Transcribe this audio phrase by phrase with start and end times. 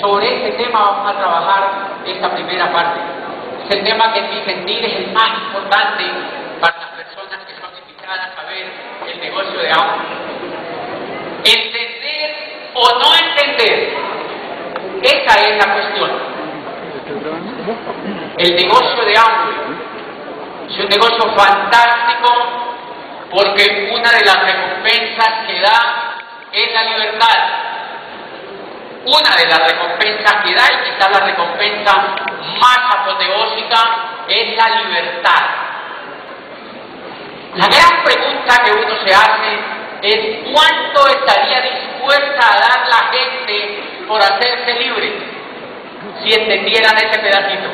[0.00, 1.62] sobre ese tema vamos a trabajar
[2.06, 3.00] esta primera parte.
[3.64, 6.04] Es el tema que en mi sentir es el más importante
[6.60, 8.66] para las personas que son invitadas a ver
[9.12, 9.96] el negocio de agua.
[11.44, 13.96] Entender o no entender,
[15.02, 16.10] esa es la cuestión.
[18.38, 19.56] El negocio de hambre
[20.68, 22.28] es un negocio fantástico
[23.30, 26.16] porque una de las recompensas que da
[26.52, 27.75] es la libertad.
[29.06, 31.92] Una de las recompensas que da, y quizás la recompensa
[32.60, 33.78] más apoteósica,
[34.28, 35.42] es la libertad.
[37.54, 44.04] La gran pregunta que uno se hace es cuánto estaría dispuesta a dar la gente
[44.08, 45.12] por hacerse libre
[46.22, 47.70] si entendieran ese pedacito.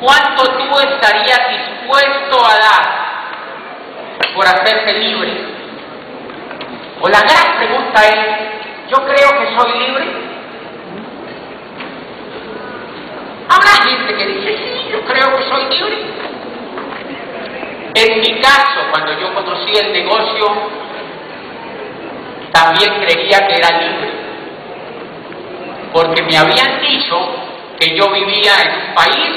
[0.00, 5.32] ¿Cuánto tú estarías dispuesto a dar por hacerse libre?
[7.02, 8.52] O la gran pregunta es,
[8.92, 10.04] ¿yo creo que soy libre?
[13.48, 15.96] Habrá gente que dice, sí, yo creo que soy libre.
[17.94, 20.46] En mi caso, cuando yo conocí el negocio,
[22.52, 24.10] también creía que era libre.
[25.92, 27.18] Porque me habían dicho
[27.78, 29.30] que yo vivía en un país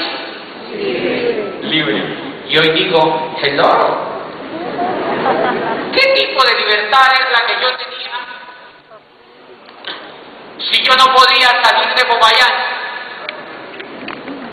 [1.62, 2.02] libre.
[2.48, 4.16] Y hoy digo, hello,
[5.92, 8.25] ¿Qué tipo de libertad es la que yo tenía?
[10.58, 12.52] Si yo no podía salir de Popayán,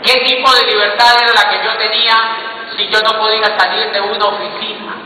[0.02, 2.14] ¿qué tipo de libertad era la que yo tenía
[2.76, 4.96] si yo no podía salir de una oficina?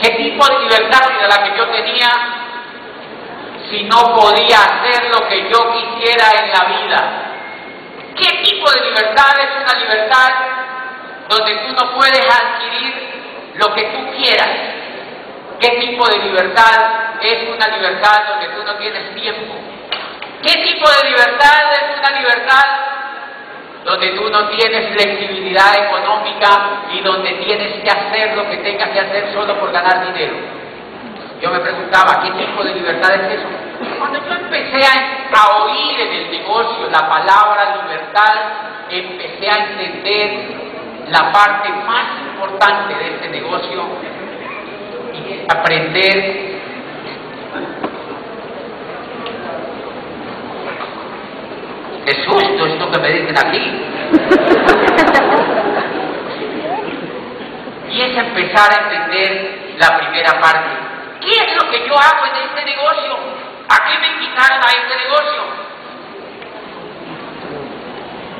[0.00, 2.10] ¿Qué tipo de libertad era la que yo tenía
[3.68, 7.24] si no podía hacer lo que yo quisiera en la vida?
[8.16, 10.30] ¿Qué tipo de libertad es una libertad
[11.28, 14.73] donde tú no puedes adquirir lo que tú quieras?
[15.60, 19.54] ¿Qué tipo de libertad es una libertad donde tú no tienes tiempo?
[20.42, 22.64] ¿Qué tipo de libertad es una libertad
[23.84, 29.00] donde tú no tienes flexibilidad económica y donde tienes que hacer lo que tengas que
[29.00, 30.34] hacer solo por ganar dinero?
[31.40, 33.48] Yo me preguntaba, ¿qué tipo de libertad es eso?
[33.98, 38.34] Cuando yo empecé a, a oír en el negocio la palabra libertad,
[38.90, 40.64] empecé a entender
[41.08, 43.84] la parte más importante de este negocio
[45.48, 46.54] aprender
[52.04, 53.72] qué susto esto que me dicen aquí.
[57.90, 60.70] y es empezar a entender la primera parte.
[61.20, 63.16] ¿Qué es lo que yo hago en este negocio?
[63.68, 65.42] ¿A qué me invitaron a este negocio?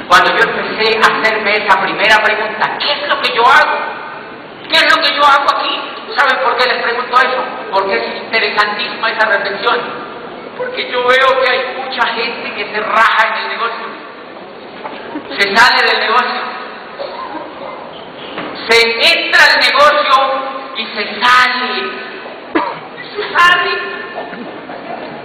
[0.09, 4.04] Cuando yo empecé a hacerme esa primera pregunta, ¿qué es lo que yo hago?
[4.69, 5.81] ¿Qué es lo que yo hago aquí?
[6.17, 7.45] ¿Saben por qué les pregunto eso?
[7.73, 9.81] Porque es interesantísima esa reflexión.
[10.57, 13.87] Porque yo veo que hay mucha gente que se raja en el negocio.
[15.39, 16.41] Se sale del negocio.
[18.69, 21.91] Se entra al negocio y se sale.
[23.15, 23.71] Se sale.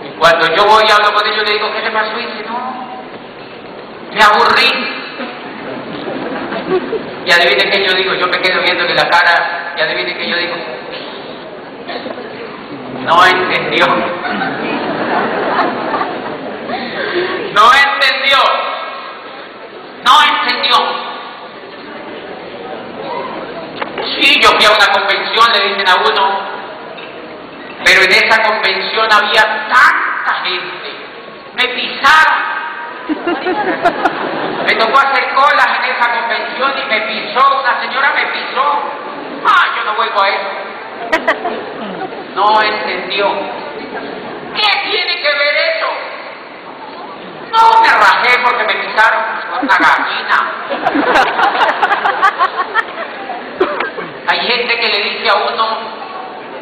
[0.06, 2.18] Y cuando yo voy y hablo con ellos, le digo, ¿qué te pasó?
[2.18, 2.90] Y dice, no,
[4.14, 5.09] me aburrí.
[7.26, 10.30] Y adivinen qué yo digo, yo me quedo viendo que la cara, y adivinen qué
[10.30, 10.56] yo digo.
[13.06, 13.86] No entendió.
[17.54, 18.38] No entendió.
[20.06, 20.76] No entendió.
[24.16, 26.40] Sí, yo fui a una convención, le dicen a uno,
[27.84, 30.90] pero en esa convención había tanta gente.
[31.56, 32.59] Me pisaron
[34.66, 38.84] me tocó hacer colas en esa convención y me pisó, una señora me pisó.
[39.46, 40.50] Ah, yo no vuelvo a eso.
[42.36, 43.28] No entendió.
[44.56, 45.88] ¿Qué tiene que ver eso?
[47.52, 49.24] No me rajé porque me pisaron
[49.62, 50.38] una gallina.
[54.28, 55.78] Hay gente que le dice a uno,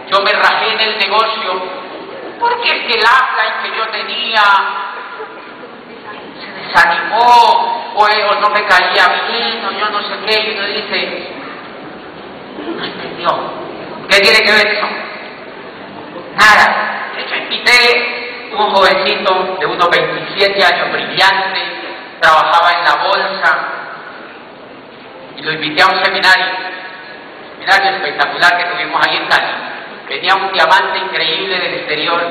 [0.09, 1.61] yo me rajé en el negocio,
[2.39, 4.41] porque es que el habla que yo tenía
[6.67, 11.29] desanimó o, o, no me caía bien o yo no sé qué, y uno dice,
[12.75, 13.29] no entendió.
[14.09, 14.87] ¿Qué tiene que ver eso?
[16.35, 17.11] Nada.
[17.15, 21.61] De hecho, invité un jovencito de unos 27 años, brillante,
[22.21, 23.57] trabajaba en la bolsa,
[25.37, 26.45] y lo invité a un seminario,
[27.59, 29.53] seminario espectacular que tuvimos ahí en Cali.
[30.07, 32.23] Tenía un diamante increíble del exterior,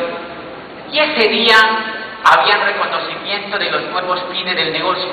[0.90, 1.56] y ese día
[2.32, 5.10] había reconocimiento de los nuevos fines del negocio.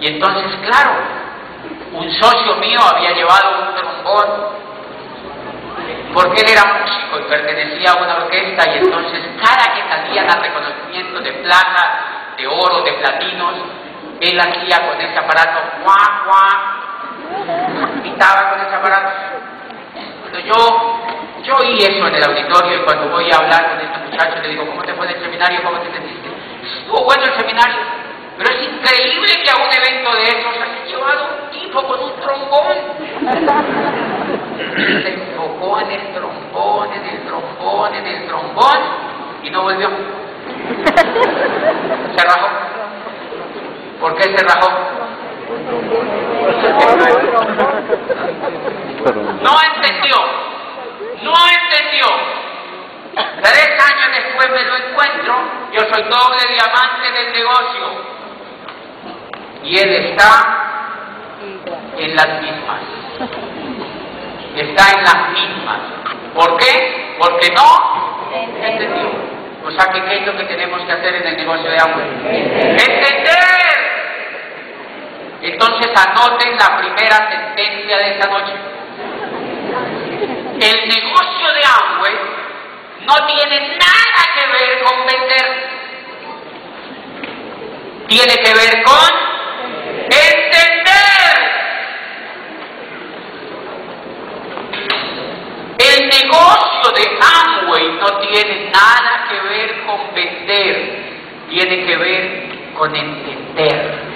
[0.00, 0.92] Y entonces, claro,
[1.92, 4.58] un socio mío había llevado un trombón
[6.12, 10.40] porque él era músico y pertenecía a una orquesta y entonces cada que salían a
[10.40, 13.54] reconocimiento de plata, de oro, de platinos,
[14.20, 19.10] él hacía con ese aparato, guau, guau, gritaba con ese aparato.
[20.20, 21.00] Cuando yo,
[21.44, 24.48] yo oí eso en el auditorio y cuando voy a hablar con este muchacho le
[24.48, 25.62] digo, ¿cómo te fue en el seminario?
[25.62, 26.28] ¿Cómo te sentiste?
[26.80, 27.76] Estuvo bueno el seminario,
[28.36, 32.12] pero es increíble que a un evento de esos haya llevado un tipo con un
[32.20, 32.76] trombón.
[35.02, 38.78] Se enfocó en el trombón, en el trombón, en el trombón
[39.42, 39.88] y no volvió.
[42.16, 42.48] Se rajó.
[44.00, 44.68] ¿Por qué se rajó?
[49.42, 50.16] No entendió.
[51.22, 52.47] No entendió.
[53.42, 55.34] Tres años después me lo encuentro.
[55.72, 58.18] Yo soy doble diamante del negocio.
[59.64, 60.58] Y él está
[61.96, 62.80] en las mismas.
[64.56, 65.78] Está en las mismas.
[66.34, 67.16] ¿Por qué?
[67.18, 69.10] Porque no entendió.
[69.66, 72.02] O sea, ¿qué es lo que tenemos que hacer en el negocio de agua?
[72.24, 73.68] ¡Entender!
[75.42, 78.52] Entonces anoten la primera sentencia de esta noche.
[80.60, 82.38] El negocio de Amway
[83.08, 85.46] no tiene nada que ver con vender.
[88.06, 89.10] Tiene que ver con
[90.04, 90.88] entender.
[95.78, 102.94] El negocio de Amway no tiene nada que ver con vender, tiene que ver con
[102.94, 104.08] entender.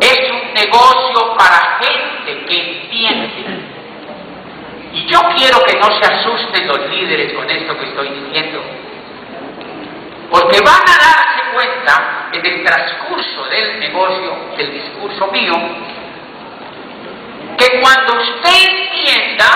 [0.00, 3.69] Es un negocio para gente que entiende.
[4.92, 8.60] Y yo quiero que no se asusten los líderes con esto que estoy diciendo.
[10.30, 15.54] Porque van a darse cuenta en el transcurso del negocio, del discurso mío,
[17.56, 19.46] que cuando usted entienda,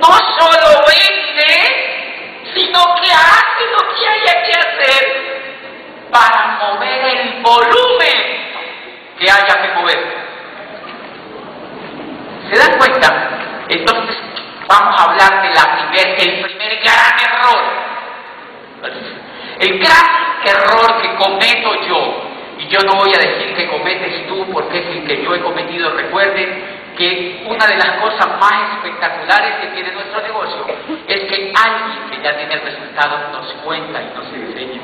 [0.00, 5.28] no solo vende, sino que hace lo que haya que hacer
[6.10, 8.38] para mover el volumen
[9.18, 10.17] que haya que mover.
[12.50, 13.28] ¿Se dan cuenta?
[13.68, 14.16] Entonces
[14.66, 17.78] vamos a hablar de la primer, el primer gran error.
[19.60, 20.06] El gran
[20.44, 22.22] error que cometo yo,
[22.58, 25.40] y yo no voy a decir que cometes tú porque es el que yo he
[25.40, 30.66] cometido, recuerden que una de las cosas más espectaculares que tiene nuestro negocio
[31.06, 34.80] es que alguien que ya tiene el resultado nos cuenta y nos enseña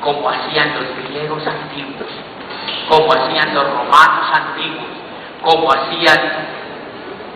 [0.00, 2.08] como hacían los griegos antiguos,
[2.88, 4.88] como hacían los romanos antiguos,
[5.42, 6.59] como hacían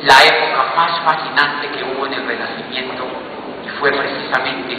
[0.02, 3.04] la época más fascinante que hubo en el Renacimiento,
[3.64, 4.78] y fue precisamente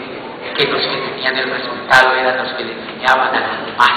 [0.55, 3.91] que los que tenían el resultado eran los que le enseñaban a los demás.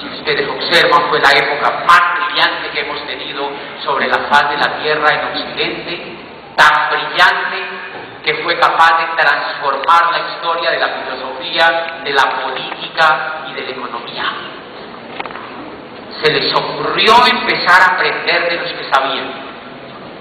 [0.00, 3.50] Si ustedes observan, fue la época más brillante que hemos tenido
[3.84, 6.16] sobre la faz de la tierra en Occidente,
[6.56, 7.56] tan brillante
[8.24, 13.62] que fue capaz de transformar la historia de la filosofía, de la política y de
[13.62, 14.24] la economía.
[16.22, 19.47] Se les ocurrió empezar a aprender de los que sabían.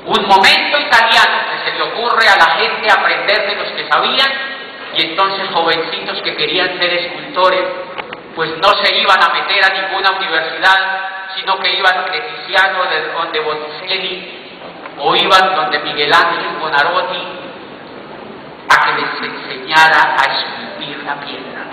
[0.08, 4.32] Un momento italiano que se le ocurre a la gente aprender de los que sabían
[4.96, 7.66] y entonces jovencitos que querían ser escultores
[8.38, 13.12] pues no se iban a meter a ninguna universidad, sino que iban de Tiziano, de
[13.12, 14.48] donde Botticelli,
[15.00, 17.18] o iban donde Miguel Ángel Bonarotti,
[18.70, 21.66] a que les enseñara a esculpir la piedra.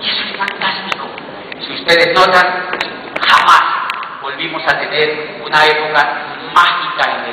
[0.00, 1.06] Y eso es fantástico.
[1.60, 2.66] Si ustedes notan,
[3.20, 3.62] jamás
[4.22, 7.23] volvimos a tener una época mágica en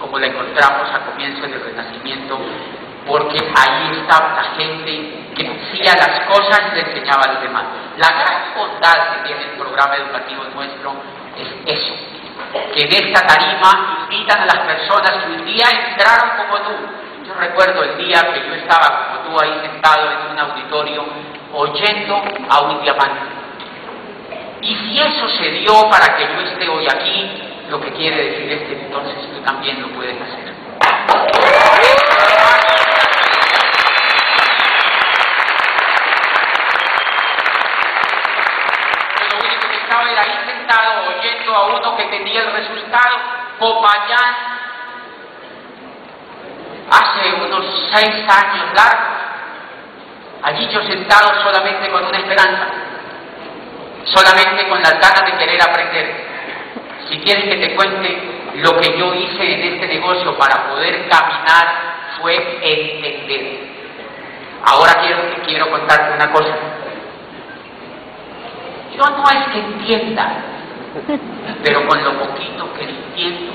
[0.00, 2.38] como la encontramos a comienzos del Renacimiento,
[3.06, 7.64] porque ahí estaba la gente que hacía las cosas y le enseñaba a los demás.
[7.98, 10.94] La gran bondad que tiene el programa educativo nuestro
[11.36, 11.94] es eso,
[12.74, 16.72] que en esta tarima invitan a las personas que un día entraron como tú.
[17.26, 21.04] Yo recuerdo el día que yo estaba como tú ahí sentado en un auditorio
[21.52, 23.20] oyendo a un diamante.
[24.62, 28.52] Y si eso se dio para que yo esté hoy aquí, lo que quiere decir
[28.52, 30.52] es que entonces tú también lo puedes hacer.
[39.30, 43.16] Lo único que estaba era ahí sentado oyendo a uno que tenía el resultado,
[43.58, 44.34] Popayán,
[46.90, 49.12] hace unos seis años largos.
[50.42, 52.66] Allí yo sentado solamente con una esperanza,
[54.04, 56.31] solamente con las ganas de querer aprender.
[57.08, 61.92] Si quieres que te cuente lo que yo hice en este negocio para poder caminar
[62.20, 63.72] fue entender.
[64.64, 66.54] Ahora quiero, quiero contarte una cosa.
[68.96, 70.36] Yo no es que entienda,
[71.64, 73.52] pero con lo poquito que entiendo,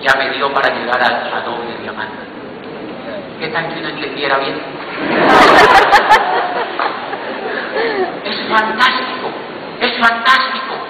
[0.00, 2.16] ya me dio para llegar a, a doble diamante.
[3.38, 4.60] ¿Qué tal que uno entendiera bien?
[8.24, 9.30] Es fantástico,
[9.80, 10.89] es fantástico.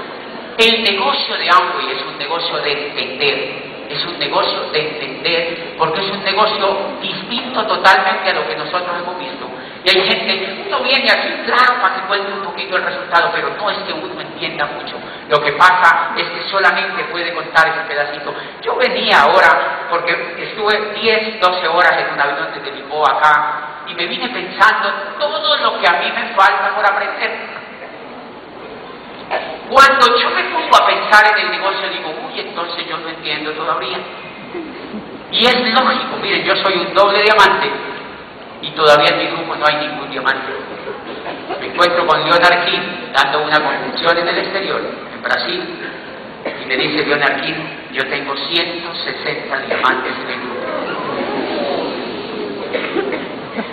[0.61, 6.03] El negocio de Amway es un negocio de entender, es un negocio de entender, porque
[6.03, 9.49] es un negocio distinto totalmente a lo que nosotros hemos visto.
[9.83, 13.57] Y hay gente, uno viene aquí, claro, para que cuente un poquito el resultado, pero
[13.57, 14.97] no es que uno entienda mucho.
[15.31, 18.35] Lo que pasa es que solamente puede contar ese pedacito.
[18.61, 20.13] Yo venía ahora, porque
[20.43, 25.57] estuve 10, 12 horas en un avión desde Lisboa acá, y me vine pensando todo
[25.57, 27.60] lo que a mí me falta por aprender.
[29.71, 33.53] Cuando yo me pongo a pensar en el negocio, digo, uy, entonces yo no entiendo
[33.53, 33.99] todavía.
[35.31, 37.71] Y es lógico, miren, yo soy un doble diamante
[38.63, 40.53] y todavía en mi grupo no hay ningún diamante.
[41.61, 42.81] Me encuentro con Leonard King
[43.15, 44.81] dando una convención en el exterior,
[45.15, 45.63] en Brasil,
[46.63, 47.55] y me dice Leonard King,
[47.93, 50.67] yo tengo 160 diamantes en el grupo.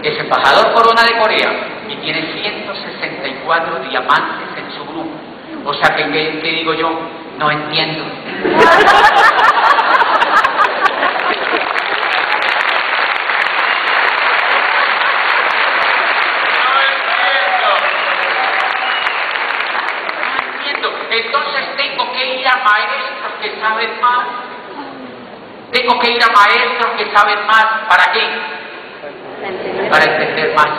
[0.03, 1.49] Es embajador corona de Corea
[1.89, 4.56] y tiene 164 diamantes.
[5.69, 6.89] O sea que, ¿qué, digo yo?
[7.37, 8.05] No entiendo.
[21.09, 24.25] entonces tengo que ir a maestros que saben más.
[25.73, 27.65] Tengo que ir a maestros que saben más.
[27.89, 29.89] ¿Para qué?
[29.89, 30.69] Para entender más.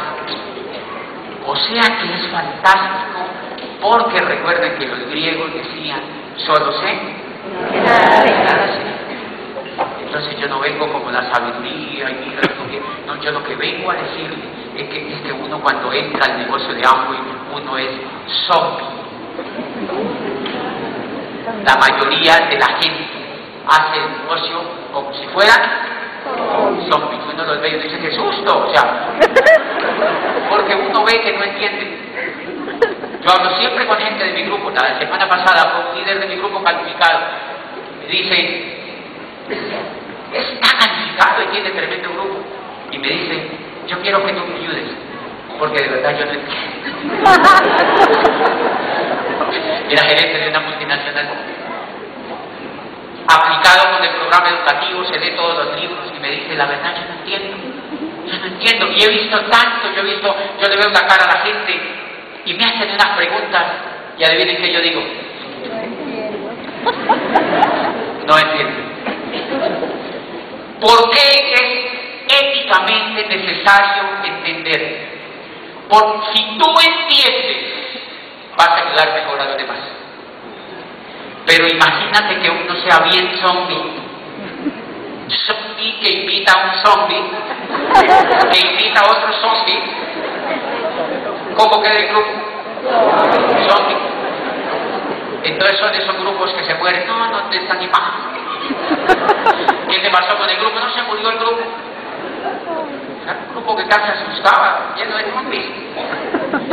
[1.46, 3.37] O sea que es fantástico
[3.80, 6.00] porque recuerden que los griegos decían,
[6.36, 6.98] solo sé.
[10.04, 12.42] Entonces yo no vengo como la sabiduría y mira,
[13.06, 14.30] no, yo lo que vengo a decir
[14.76, 17.18] es que, es que uno cuando entra al negocio de Amway,
[17.54, 17.90] uno es
[18.46, 18.86] zombie.
[21.64, 23.06] La mayoría de la gente
[23.66, 24.60] hace el negocio
[24.92, 25.60] como si fueran
[26.90, 27.20] zombies.
[27.32, 29.14] Uno los ve y dice, qué susto, o sea,
[30.48, 32.47] porque uno ve que no entiende.
[33.22, 34.70] Yo hablo siempre con gente de mi grupo.
[34.70, 37.18] La semana pasada fue un líder de mi grupo calificado.
[38.00, 38.78] Me dice,
[40.32, 42.36] está calificado y tiene tremendo grupo.
[42.92, 43.50] Y me dice,
[43.88, 44.84] yo quiero que tú me ayudes,
[45.58, 46.68] porque de verdad yo no entiendo.
[49.90, 51.28] Era gerente de una multinacional.
[53.26, 56.94] Aplicado con el programa educativo, se lee todos los libros y me dice, la verdad
[56.94, 57.56] yo no entiendo.
[58.26, 58.86] Yo no entiendo.
[58.92, 62.07] Y he visto tanto, yo he visto, yo le veo la cara a la gente
[62.48, 63.62] y me hacen unas preguntas
[64.18, 65.02] y adivinen qué yo digo.
[68.26, 68.88] No entiendo.
[70.80, 75.08] ¿Por qué es éticamente necesario entender?
[75.90, 77.56] Porque si tú entiendes,
[78.56, 79.78] vas a ayudar mejor a los demás.
[81.44, 84.08] Pero imagínate que uno sea bien zombie.
[85.28, 87.22] Zombie que invita a un zombie,
[88.50, 89.82] que invita a otro zombie,
[91.58, 92.30] ¿Cómo queda el grupo?
[93.68, 93.96] Zombie.
[95.42, 97.04] Entonces son esos grupos que se mueren.
[97.08, 97.88] No, no te están ni
[99.90, 100.78] ¿Qué te pasó con el grupo?
[100.78, 101.62] No se murió el grupo.
[103.24, 105.66] Era un grupo que casi asustaba, lleno de zombies.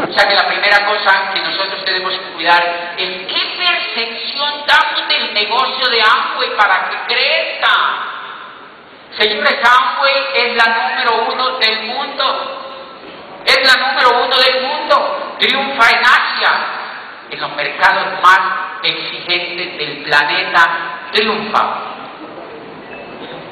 [0.07, 5.07] O sea que la primera cosa que nosotros tenemos que cuidar es qué percepción damos
[5.09, 7.75] del negocio de Amway para que crezca.
[9.17, 12.61] Señores, Amway es la número uno del mundo.
[13.45, 15.35] Es la número uno del mundo.
[15.39, 16.51] Triunfa en Asia.
[17.29, 18.39] En los mercados más
[18.83, 21.65] exigentes del planeta triunfa.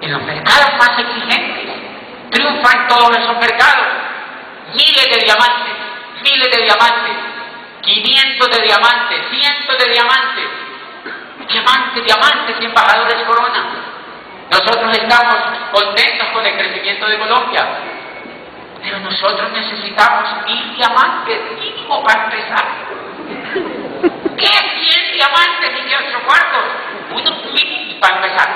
[0.01, 1.65] En los mercados más exigentes.
[2.31, 3.87] Triunfa en todos esos mercados.
[4.73, 5.73] Miles de diamantes,
[6.23, 7.15] miles de diamantes,
[7.81, 10.45] 500 de diamantes, cientos de diamantes.
[11.47, 13.65] Diamantes, diamantes y embajadores corona.
[14.49, 15.35] Nosotros estamos
[15.71, 17.67] contentos con el crecimiento de Colombia.
[18.83, 22.65] Pero nosotros necesitamos mil diamantes mínimo para empezar.
[24.37, 24.45] ¿Qué?
[24.45, 26.65] ¿Cien diamantes y ocho cuartos?
[27.11, 28.49] Uno mínimo para empezar.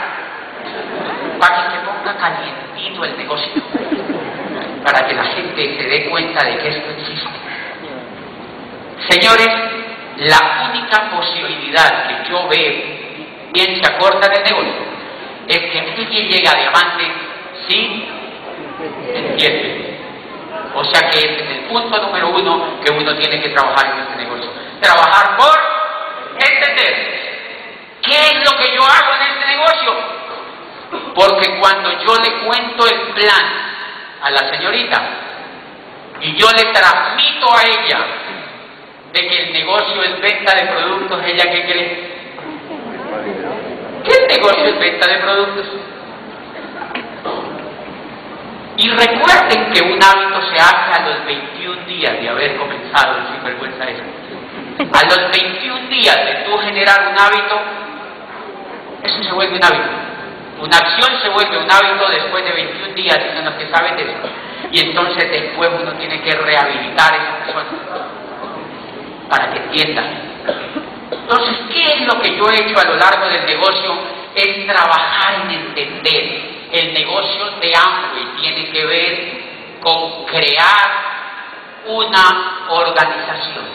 [1.39, 3.63] Para que se ponga calientito el negocio.
[4.83, 7.29] Para que la gente se dé cuenta de que esto existe.
[9.07, 9.47] Señores,
[10.17, 12.73] la única posibilidad que yo veo,
[13.53, 14.73] bien se acorta del negocio,
[15.47, 17.05] es que alguien llegue a diamante
[17.69, 18.17] sin
[19.13, 19.86] entiende
[20.77, 23.99] o sea que ese es el punto número uno que uno tiene que trabajar en
[24.03, 24.51] este negocio.
[24.79, 25.59] Trabajar por
[26.35, 27.17] entender.
[28.03, 29.95] ¿Qué es lo que yo hago en este negocio?
[31.15, 33.45] Porque cuando yo le cuento el plan
[34.21, 35.01] a la señorita
[36.21, 37.99] y yo le transmito a ella
[39.13, 42.17] de que el negocio es venta de productos, ella qué cree?
[44.03, 45.65] ¿Qué negocio es venta de productos.
[48.77, 53.27] Y recuerden que un hábito se hace a los 21 días de haber comenzado el
[53.33, 54.03] sinvergüenza eso.
[54.93, 57.59] A los 21 días de tú generar un hábito,
[59.01, 59.89] eso se vuelve un hábito.
[60.61, 64.03] Una acción se vuelve un hábito después de 21 días, son los que saben de
[64.03, 64.11] eso.
[64.71, 67.67] Y entonces después uno tiene que rehabilitar esa persona
[69.27, 70.03] para que entienda.
[71.11, 73.91] Entonces, ¿qué es lo que yo he hecho a lo largo del negocio?
[74.35, 79.47] Es trabajar en entender el negocio de Amway tiene que ver
[79.81, 81.07] con crear
[81.85, 83.65] una organización.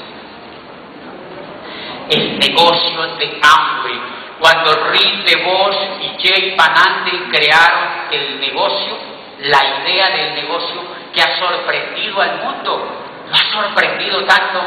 [2.08, 4.00] El negocio de Amway,
[4.38, 8.98] cuando Rick DeVos y Jay Panante crearon el negocio,
[9.40, 10.82] la idea del negocio
[11.14, 12.86] que ha sorprendido al mundo,
[13.28, 14.60] lo ha sorprendido tanto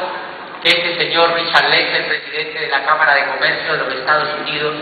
[0.64, 4.30] que este señor Richard Lex, el presidente de la Cámara de Comercio de los Estados
[4.42, 4.74] Unidos,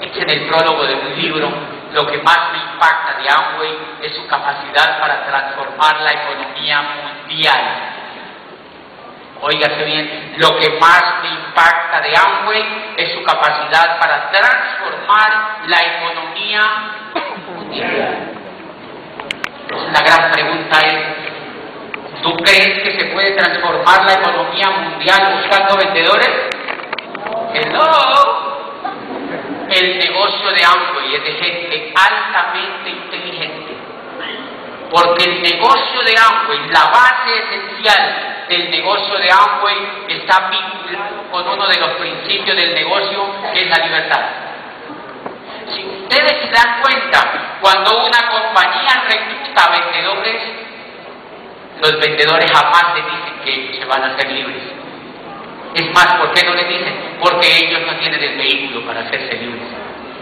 [0.00, 4.14] dice en el prólogo de un libro lo que más me impacta de Amway es
[4.14, 7.60] su capacidad para transformar la economía mundial.
[9.42, 15.78] Óigase bien, lo que más me impacta de Amway es su capacidad para transformar la
[15.80, 16.62] economía
[17.48, 18.36] mundial.
[19.92, 26.30] la gran pregunta es, ¿tú crees que se puede transformar la economía mundial buscando vendedores?
[27.52, 28.49] Hello
[29.70, 33.76] el negocio de Amway es de gente altamente inteligente.
[34.90, 39.76] Porque el negocio de Amway, la base esencial del negocio de Amway
[40.08, 44.20] está vinculado con uno de los principios del negocio, que es la libertad.
[45.72, 50.42] Si ustedes se dan cuenta, cuando una compañía recluta vendedores,
[51.80, 54.62] los vendedores jamás le dicen que ellos se van a hacer libres.
[55.74, 57.16] Es más, ¿por qué no le dicen?
[57.20, 59.62] Porque ellos no tienen el vehículo para hacerse libres.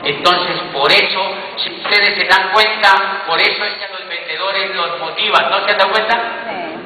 [0.05, 4.75] Entonces, por eso, si ustedes se dan cuenta, por eso es que a los vendedores
[4.75, 5.51] los motivan.
[5.51, 6.19] ¿No se dan cuenta?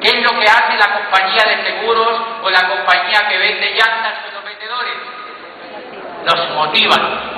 [0.01, 4.13] ¿Qué es lo que hace la compañía de seguros o la compañía que vende llantas
[4.23, 4.95] con los vendedores?
[6.25, 7.33] Los motivan.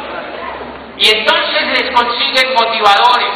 [0.98, 3.28] Y entonces les consiguen motivadores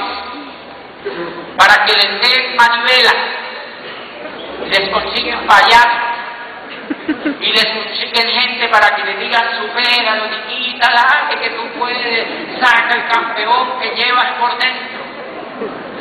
[1.57, 3.11] para que les den manivela.
[4.67, 6.09] Les consiguen fallar
[7.41, 10.15] y les consiguen gente para que le digan supera,
[10.47, 12.27] niñita, dale que tú puedes,
[12.59, 14.99] saca el campeón que llevas por dentro.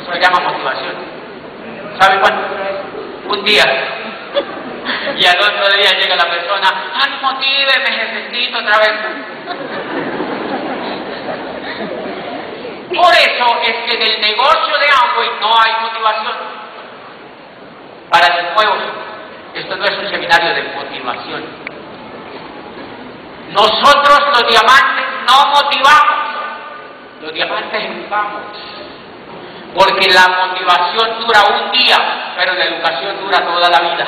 [0.03, 0.95] Eso se llama motivación.
[1.99, 2.47] ¿Sabe cuánto?
[3.29, 3.65] Un día.
[5.17, 8.93] Y al otro día llega la persona, ay, motíveme, necesito otra vez.
[12.95, 16.37] Por eso es que en el negocio de Amway no hay motivación
[18.11, 19.08] para los nuevos
[19.59, 21.45] esto no es un seminario de motivación.
[23.51, 26.17] Nosotros los diamantes no motivamos,
[27.23, 28.43] los diamantes educamos.
[29.75, 34.07] Porque la motivación dura un día, pero la educación dura toda la vida.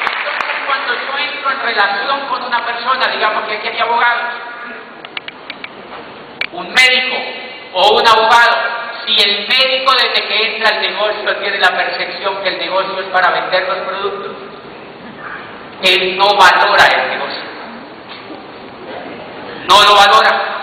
[0.00, 4.53] Entonces, cuando yo entro en relación con una persona, digamos que aquí hay abogados,
[6.54, 7.16] un médico
[7.72, 8.56] o un abogado,
[9.04, 13.06] si el médico desde que entra al negocio tiene la percepción que el negocio es
[13.06, 14.32] para vender los productos,
[15.82, 17.42] él no valora el negocio.
[19.68, 20.54] No lo valora.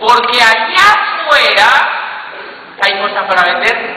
[0.00, 1.66] Porque allá afuera
[2.82, 3.96] hay cosas para vender.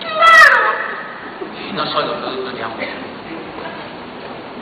[0.00, 0.72] Claro.
[1.68, 2.88] Y no solo productos de hambre.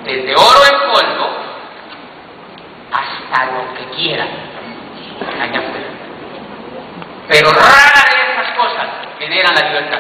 [0.05, 1.37] Desde oro en polvo
[2.93, 4.29] hasta lo que quieran
[5.41, 5.78] allá afuera.
[7.29, 8.87] Pero rara de esas cosas
[9.19, 9.99] generan la libertad.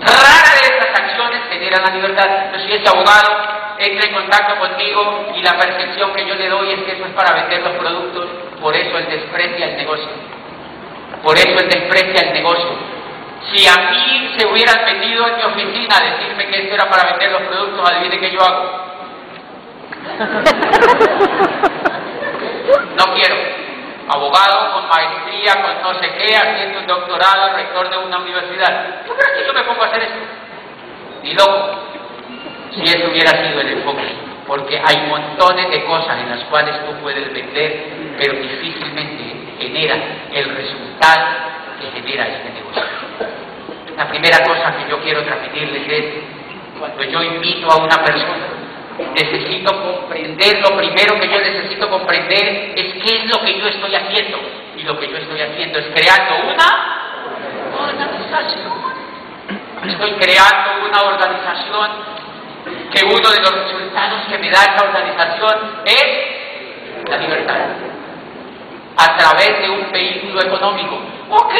[0.00, 2.26] Rara de esas acciones generan la libertad.
[2.46, 3.30] Entonces, si ese abogado
[3.78, 7.12] entra en contacto contigo y la percepción que yo le doy es que eso es
[7.12, 8.26] para vender los productos,
[8.60, 10.08] por eso él desprecia el negocio.
[11.22, 12.70] Por eso él desprecia el negocio.
[13.52, 17.10] Si a mí se hubieran metido en mi oficina a decirme que esto era para
[17.10, 18.82] vender los productos, adivine qué yo hago.
[24.14, 29.06] Abogado con maestría, con no sé qué, haciendo un doctorado, rector de una universidad.
[29.06, 30.18] ¿Tú crees que yo me pongo a hacer esto?
[31.22, 31.78] Ni loco.
[32.74, 34.02] Si eso hubiera sido el enfoque.
[34.46, 37.86] Porque hay montones de cosas en las cuales tú puedes vender,
[38.18, 39.96] pero difícilmente genera
[40.30, 41.26] el resultado
[41.80, 42.82] que genera este negocio.
[43.96, 46.04] La primera cosa que yo quiero transmitirles es,
[46.78, 48.44] cuando yo invito a una persona
[48.98, 53.94] necesito comprender, lo primero que yo necesito comprender es qué es lo que yo estoy
[53.94, 54.38] haciendo.
[54.76, 56.92] Y lo que yo estoy haciendo es creando una
[57.78, 58.72] organización.
[59.86, 61.90] Estoy creando una organización
[62.92, 67.56] que uno de los resultados que me da esa organización es la libertad
[68.96, 70.98] a través de un vehículo económico.
[71.30, 71.54] Ok,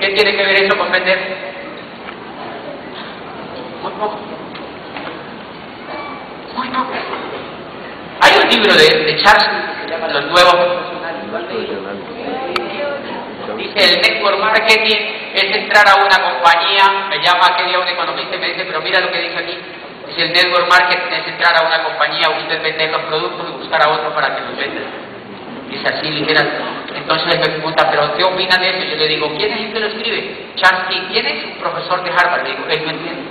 [0.00, 1.18] ¿qué tiene que ver eso con vender?
[3.82, 4.41] Muy poco.
[8.20, 10.92] Hay un libro de, de Charles que se llama Los Nuevos
[13.56, 14.96] Dice, el network marketing
[15.34, 18.80] es entrar a una compañía, me llama aquel día un economista y me dice, pero
[18.80, 19.58] mira lo que dice aquí.
[20.06, 23.82] Dice, el network marketing es entrar a una compañía, usted vender los productos y buscar
[23.82, 24.82] a otro para que los venda.
[25.70, 26.46] Dice así, ligera.
[26.94, 28.90] Entonces me pregunta, pero ¿qué opina de eso?
[28.90, 30.52] Yo le digo, ¿quién es el que lo escribe?
[30.56, 31.44] Charles ¿quién es?
[31.44, 32.44] Un profesor de Harvard.
[32.44, 33.22] Le digo, él no entiende.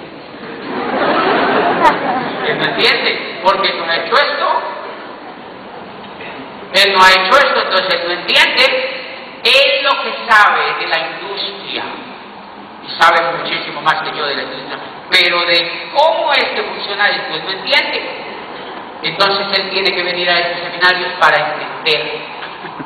[2.47, 4.61] Él no entiende, porque no ha hecho esto.
[6.73, 8.63] Él no ha hecho esto, entonces él no entiende.
[9.43, 11.83] Él lo que sabe de la industria,
[12.83, 14.77] y sabe muchísimo más que yo de la industria,
[15.09, 18.01] pero de cómo es que funciona esto, él no entiende.
[19.03, 22.21] Entonces él tiene que venir a estos seminarios para entender,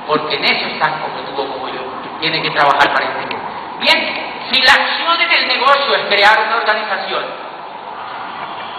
[0.08, 1.82] porque en eso están como tú como yo,
[2.22, 3.38] tiene que trabajar para entender.
[3.80, 7.45] Bien, si la acción en el negocio es crear una organización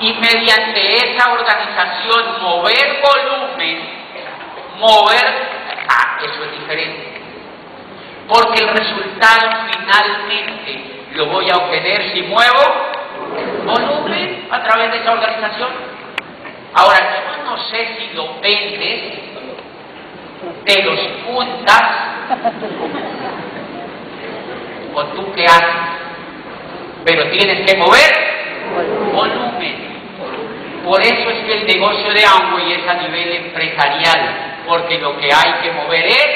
[0.00, 3.80] y mediante esa organización mover volumen,
[4.78, 5.24] mover,
[5.88, 7.16] ah, eso es diferente
[8.28, 12.61] porque el resultado finalmente lo voy a obtener si muevo
[13.64, 15.70] volumen a través de esa organización.
[16.74, 19.18] Ahora, yo no sé si lo vendes,
[20.64, 21.82] te los juntas,
[24.94, 25.70] o tú qué haces,
[27.04, 28.45] pero tienes que mover
[29.12, 29.87] volumen.
[30.85, 35.26] Por eso es que el negocio de Amway es a nivel empresarial, porque lo que
[35.33, 36.26] hay que mover es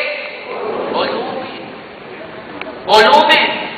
[0.92, 1.40] volumen.
[2.84, 3.70] Volumen.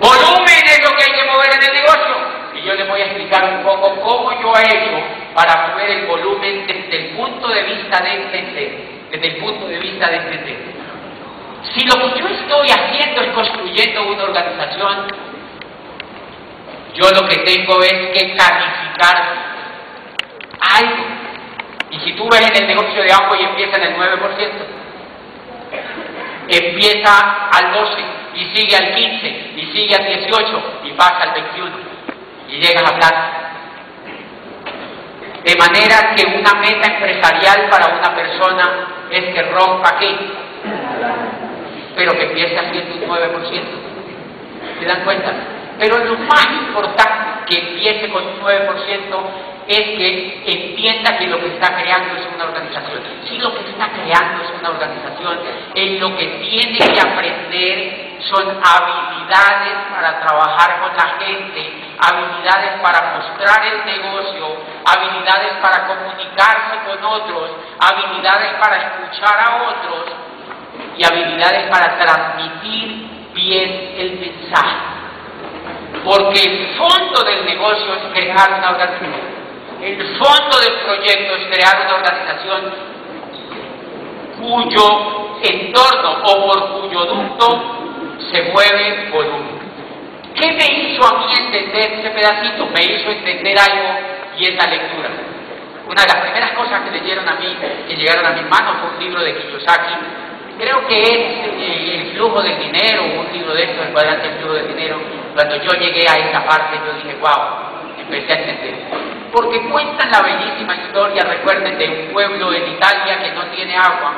[0.00, 2.16] Volumen es lo que hay que mover en el negocio.
[2.54, 5.02] Y yo les voy a explicar un poco cómo yo he hecho
[5.34, 8.94] para mover el volumen desde el punto de vista de entender.
[9.10, 10.56] Desde el punto de vista de entender.
[11.72, 15.06] Si lo que yo estoy haciendo es construyendo una organización,
[16.94, 19.44] yo lo que tengo es que calificar
[20.60, 21.04] algo.
[21.90, 24.50] Y si tú ves en el negocio de agua y empieza en el 9%,
[26.48, 31.70] empieza al 12%, y sigue al 15, y sigue al 18, y pasa al 21,
[32.48, 33.40] y llegas a plata.
[35.44, 40.16] De manera que una meta empresarial para una persona es que rompa qué,
[41.96, 43.62] pero que empiece haciendo un 9%.
[44.80, 45.32] ¿Se dan cuenta?
[45.78, 51.54] Pero lo más importante que empiece con un 9% es que entienda que lo que
[51.54, 53.00] está creando es una organización.
[53.28, 55.38] Si lo que está creando es una organización,
[55.74, 63.16] en lo que tiene que aprender son habilidades para trabajar con la gente, habilidades para
[63.16, 70.12] mostrar el negocio, habilidades para comunicarse con otros, habilidades para escuchar a otros
[70.96, 75.03] y habilidades para transmitir bien el mensaje.
[76.04, 79.34] Porque el fondo del negocio es crear una organización.
[79.82, 82.94] El fondo del proyecto es crear una organización
[84.38, 87.74] cuyo entorno o por cuyo ducto
[88.30, 89.54] se mueve volumen.
[90.34, 92.66] ¿Qué me hizo a mí entender ese pedacito?
[92.66, 93.98] Me hizo entender algo
[94.36, 95.10] y esa lectura.
[95.86, 97.56] Una de las primeras cosas que leyeron a mí,
[97.88, 99.94] que llegaron a mis manos, fue un libro de Kiyosaki.
[100.58, 104.38] Creo que es eh, El flujo del dinero, un libro de estos, el cuadrante del
[104.38, 104.96] flujo del dinero.
[105.34, 108.74] Cuando yo llegué a esa parte, yo dije, wow, empecé a entender.
[109.32, 114.12] Porque cuentan la bellísima historia, recuerden, de un pueblo en Italia que no tiene agua.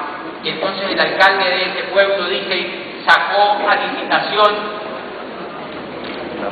[0.45, 2.69] Y entonces el alcalde de ese pueblo dice,
[3.07, 4.87] sacó a licitación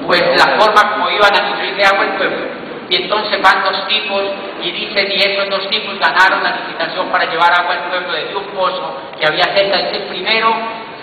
[0.06, 2.46] pues la forma como iban a nutrir de agua el pueblo.
[2.88, 4.22] Y entonces van dos tipos
[4.62, 8.36] y dicen, y esos dos tipos ganaron la licitación para llevar agua al pueblo desde
[8.36, 9.78] un pozo que había cerca.
[9.78, 10.54] Dice, el primero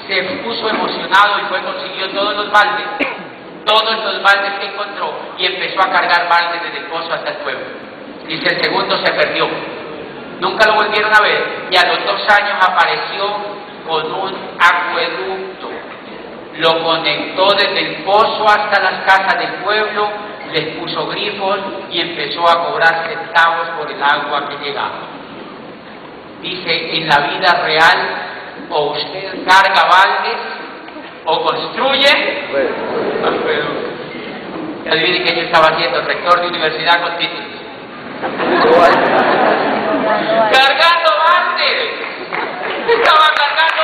[0.07, 2.85] se puso emocionado y fue consiguió todos los baldes,
[3.65, 7.37] todos los baldes que encontró y empezó a cargar baldes desde el pozo hasta el
[7.37, 7.65] pueblo.
[8.27, 9.49] Dice, el segundo se perdió.
[10.39, 13.25] Nunca lo volvieron a ver y a los dos años apareció
[13.87, 15.69] con un acueducto.
[16.57, 20.09] Lo conectó desde el pozo hasta las casas del pueblo,
[20.53, 21.59] les puso grifos
[21.91, 24.99] y empezó a cobrar centavos por el agua que llegaba.
[26.41, 28.31] Dice, en la vida real,
[28.69, 30.37] o usted carga baldes
[31.25, 32.43] o construye
[33.23, 33.91] acueducto.
[34.89, 37.45] Adivinen qué yo estaba haciendo, rector de universidad con títulos.
[40.51, 41.91] Cargando baldes.
[42.87, 43.83] Estaba cargando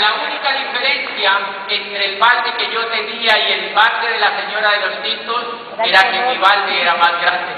[0.00, 1.32] La única diferencia
[1.68, 5.44] entre el balde que yo tenía y el balde de la señora de los tintos
[5.84, 7.52] era que mi balde era más grande.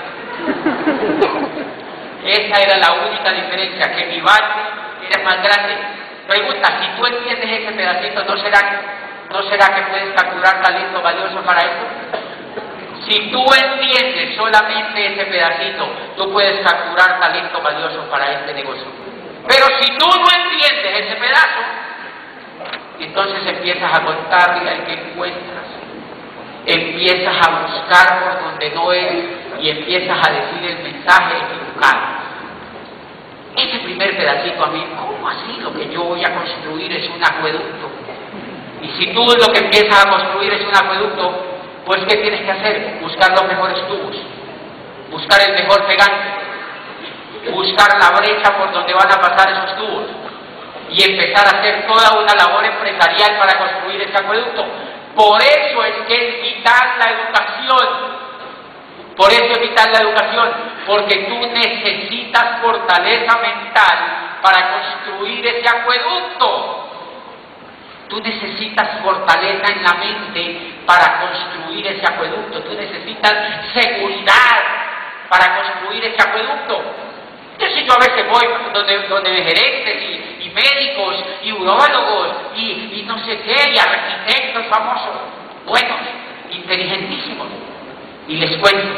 [2.25, 4.63] Esa era la única diferencia, que mi balde
[5.09, 5.77] era más grande.
[6.27, 8.59] Pregunta, si tú entiendes ese pedacito, ¿no será,
[9.31, 11.87] no será que puedes capturar talento valioso para eso?
[13.07, 18.87] Si tú entiendes solamente ese pedacito, tú puedes capturar talento valioso para este negocio.
[19.47, 21.61] Pero si tú no entiendes ese pedazo,
[23.05, 25.67] entonces empiezas a contarle al que encuentras,
[26.67, 29.13] empiezas a buscar por donde no es
[29.61, 32.23] y empiezas a decir el mensaje equivocado.
[33.57, 37.23] Ese primer pedacito a mí, ¿cómo así lo que yo voy a construir es un
[37.23, 37.91] acueducto?
[38.83, 41.45] Y si tú lo que empiezas a construir es un acueducto,
[41.85, 42.99] pues ¿qué tienes que hacer?
[43.01, 44.17] Buscar los mejores tubos,
[45.11, 50.22] buscar el mejor pegante, buscar la brecha por donde van a pasar esos tubos
[50.93, 54.65] y empezar a hacer toda una labor empresarial para construir ese acueducto.
[55.15, 58.23] Por eso es que es vital la educación.
[59.17, 60.51] Por eso es vital la educación,
[60.87, 66.89] porque tú necesitas fortaleza mental para construir ese acueducto.
[68.09, 72.61] Tú necesitas fortaleza en la mente para construir ese acueducto.
[72.63, 73.33] Tú necesitas
[73.73, 74.63] seguridad
[75.29, 76.83] para construir ese acueducto.
[77.53, 83.39] Entonces yo a veces voy donde, donde gerentes y, médicos y urólogos y, no sé
[83.41, 85.15] qué, y arquitectos famosos,
[85.67, 85.99] buenos,
[86.51, 87.49] inteligentísimos,
[88.29, 88.89] y les cuento.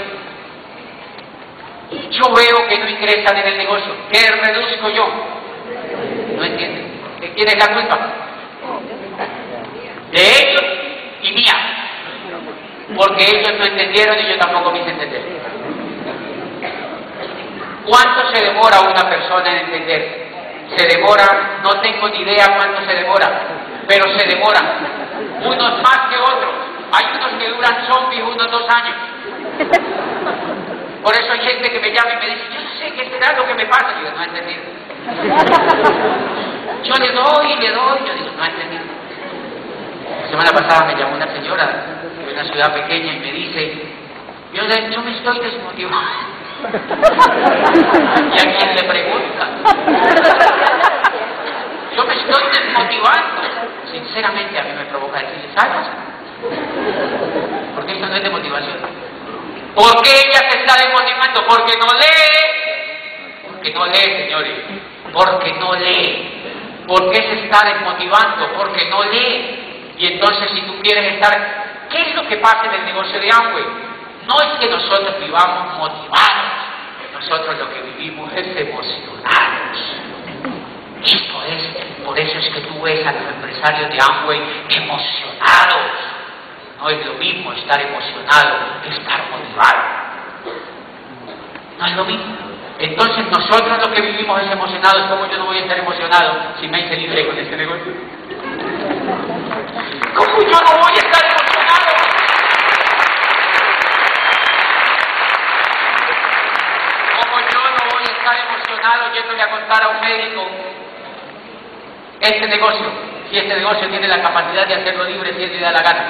[2.11, 3.95] Yo veo que no ingresan en el negocio.
[4.11, 5.07] ¿Qué reduzco yo?
[6.37, 7.01] No entienden.
[7.35, 7.99] ¿Quién la culpa?
[10.11, 10.65] De ellos
[11.23, 11.55] y mía.
[12.97, 15.23] Porque ellos no entendieron y yo tampoco me hice entender.
[17.87, 20.34] ¿Cuánto se demora una persona en entender?
[20.77, 23.31] Se demora, no tengo ni idea cuánto se demora,
[23.87, 24.61] pero se demora.
[25.45, 26.55] Unos más que otros.
[26.93, 28.97] Hay unos que duran zombies unos dos años.
[31.03, 33.37] Por eso hay gente que me llama y me dice, yo no sé qué será
[33.37, 33.89] lo que me pasa.
[34.03, 34.63] Yo no he entendido.
[36.83, 37.99] Yo le doy y le doy.
[38.07, 38.85] Yo digo, no he entendido.
[40.23, 41.67] La semana pasada me llamó una señora
[42.25, 43.83] de una ciudad pequeña y me dice,
[44.55, 46.35] yo, yo me estoy desmotivando.
[46.73, 49.49] ¿Y a quién le pregunta?
[51.95, 53.43] Yo me estoy desmotivando.
[53.91, 55.87] Sinceramente a mí me provoca decirle, ¿sabes?
[57.75, 58.79] Porque esto no es de motivación.
[59.75, 61.47] ¿Por qué ella se está desmotivando?
[61.47, 62.55] Porque no lee.
[63.47, 64.59] Porque no lee, señores.
[65.13, 66.31] Porque no lee.
[66.87, 68.53] ¿Por qué se está desmotivando?
[68.57, 69.93] Porque no lee.
[69.99, 71.65] Y entonces si tú quieres estar...
[71.91, 73.65] ¿Qué es lo que pasa en el negocio de Amway?
[74.27, 76.54] No es que nosotros vivamos motivados,
[77.29, 79.79] nosotros lo que vivimos es emocionados.
[81.03, 81.63] Esto es,
[82.05, 85.91] por eso es que tú ves a los empresarios de Amway emocionados.
[86.79, 89.83] No es lo mismo estar emocionado que estar motivado.
[91.79, 92.35] No es lo mismo.
[92.79, 95.07] Entonces nosotros lo que vivimos es emocionados.
[95.09, 97.93] ¿Cómo yo no voy a estar emocionado si me hice libre con este negocio?
[100.15, 101.55] ¿Cómo yo no voy a estar emocionado?
[107.21, 110.47] ¿Cómo yo no voy a estar emocionado yéndole a contar a un médico
[112.21, 112.87] este negocio?
[113.31, 116.05] Si este negocio tiene la capacidad de hacerlo libre si él le da la gana.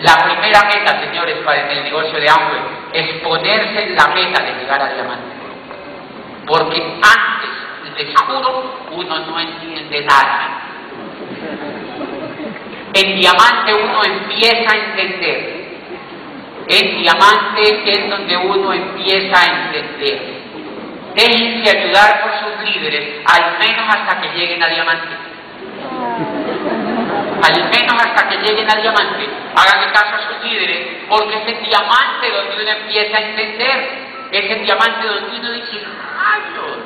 [0.00, 2.60] La primera meta, señores, para el negocio de Amway
[2.94, 5.36] es ponerse en la meta de llegar a diamante.
[6.46, 10.62] Porque antes, les juro, uno no entiende nada.
[12.94, 15.60] En diamante uno empieza a entender.
[16.66, 20.39] En diamante es donde uno empieza a entender.
[21.14, 25.30] Déjense ayudar por sus líderes, al menos hasta que lleguen a diamante
[27.42, 31.64] al menos hasta que lleguen al diamante, háganle caso a sus líderes, porque es el
[31.64, 35.80] diamante donde uno empieza a entender, es el diamante donde uno dice,
[36.16, 36.78] rayos,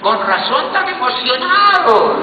[0.00, 2.16] con razón tan emocionados,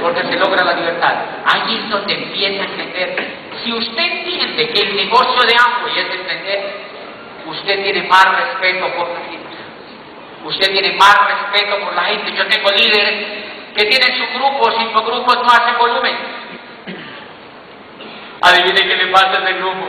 [0.00, 1.14] porque se logra la libertad.
[1.44, 3.36] Ahí es donde empieza a entender.
[3.62, 6.80] Si usted entiende que el negocio de Amway es entender,
[7.46, 9.49] usted tiene más respeto por la gente.
[10.44, 12.32] Usted tiene más respeto por la gente.
[12.32, 13.26] Yo tengo líderes
[13.74, 16.16] que tienen su grupo, cinco grupos no hacen volumen.
[18.42, 19.86] Adivinen qué le pasa a grupo.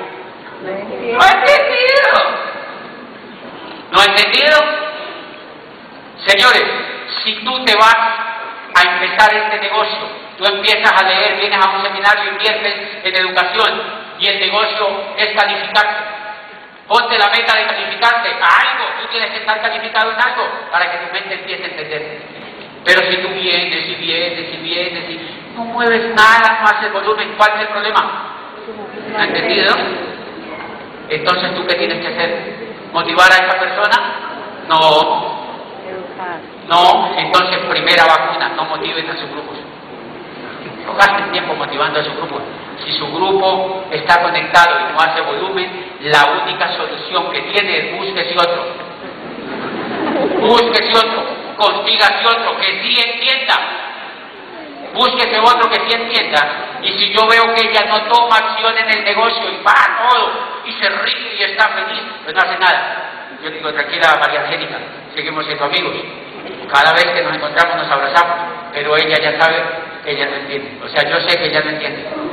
[0.61, 2.51] No ha entendido.
[3.91, 4.57] ¿No ha entendido?
[6.25, 6.63] Señores,
[7.23, 7.95] si tú te vas
[8.75, 9.99] a empezar este negocio,
[10.37, 13.81] tú empiezas a leer, vienes a un seminario, inviertes en educación
[14.19, 16.20] y el negocio es calificarte.
[16.91, 20.91] Ponte la meta de calificarte a algo, tú tienes que estar calificado en algo para
[20.91, 22.21] que tu mente empiece a entender.
[22.83, 27.33] Pero si tú vienes y vienes y vienes y no mueves nada, no haces volumen,
[27.37, 28.33] ¿cuál es el problema?
[29.17, 29.73] ¿Ha entendido?
[31.07, 32.55] Entonces, ¿tú qué tienes que hacer?
[32.91, 33.95] ¿Motivar a esa persona?
[34.67, 35.47] No.
[36.67, 39.55] No, entonces primera vacuna, no motiven a sus grupos.
[40.85, 42.41] No gasten tiempo motivando a su grupo.
[42.83, 47.97] Si su grupo está conectado y no hace volumen, la única solución que tiene es
[47.97, 48.65] búsquese otro.
[50.39, 51.23] Búsquese otro,
[51.57, 53.55] consígase otro que sí entienda.
[54.93, 56.79] Búsquese otro que sí entienda.
[56.81, 60.31] Y si yo veo que ella no toma acción en el negocio y va todo
[60.65, 63.37] y se ríe y está feliz, pues no hace nada.
[63.43, 64.77] Yo digo, tranquila María Angélica,
[65.15, 65.93] seguimos siendo amigos.
[66.71, 68.35] Cada vez que nos encontramos nos abrazamos,
[68.73, 69.63] pero ella ya sabe
[70.03, 70.79] que ella no entiende.
[70.83, 72.30] O sea, yo sé que ella no entiende.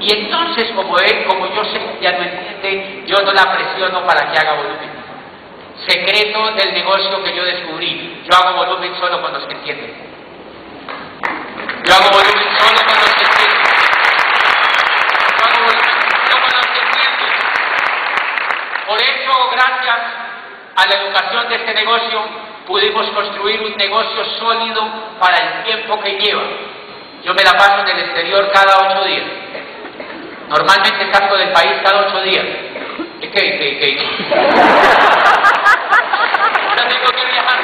[0.00, 4.06] Y entonces, como él, como yo sé que ella no entiende, yo no la presiono
[4.06, 4.90] para que haga volumen.
[5.86, 8.22] Secreto del negocio que yo descubrí.
[8.24, 9.94] Yo hago volumen solo con los que entienden.
[11.84, 13.60] Yo hago volumen solo con los que entienden.
[15.36, 15.90] Yo hago volumen
[16.30, 17.32] solo con los que entienden.
[18.86, 19.98] Por eso, gracias
[20.76, 22.22] a la educación de este negocio,
[22.66, 24.82] pudimos construir un negocio sólido
[25.18, 26.42] para el tiempo que lleva.
[27.22, 28.89] Yo me la paso en el exterior cada.
[30.50, 32.44] Normalmente salgo del país cada ocho días.
[33.20, 34.08] ¿Qué, qué, qué, qué?
[36.76, 37.60] Ya tengo que viajar.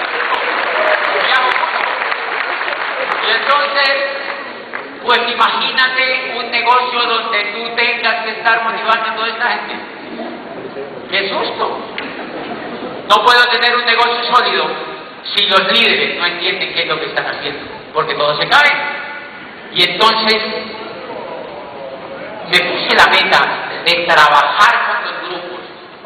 [1.26, 1.50] Viajo
[3.26, 3.90] Y entonces,
[5.04, 9.74] pues imagínate un negocio donde tú tengas que estar motivando a toda esta gente.
[11.10, 11.80] ¡Qué susto!
[13.08, 14.64] No puedo tener un negocio sólido
[15.34, 18.70] si los líderes no entienden qué es lo que están haciendo, porque todo se cae.
[19.72, 20.40] Y entonces
[22.50, 25.60] me puse la meta de trabajar con los grupos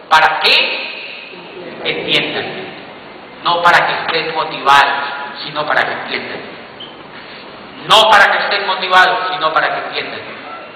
[0.09, 2.75] para que entiendan,
[3.43, 5.05] no para que estén motivados,
[5.45, 6.41] sino para que entiendan.
[7.89, 10.21] No para que estén motivados, sino para que entiendan.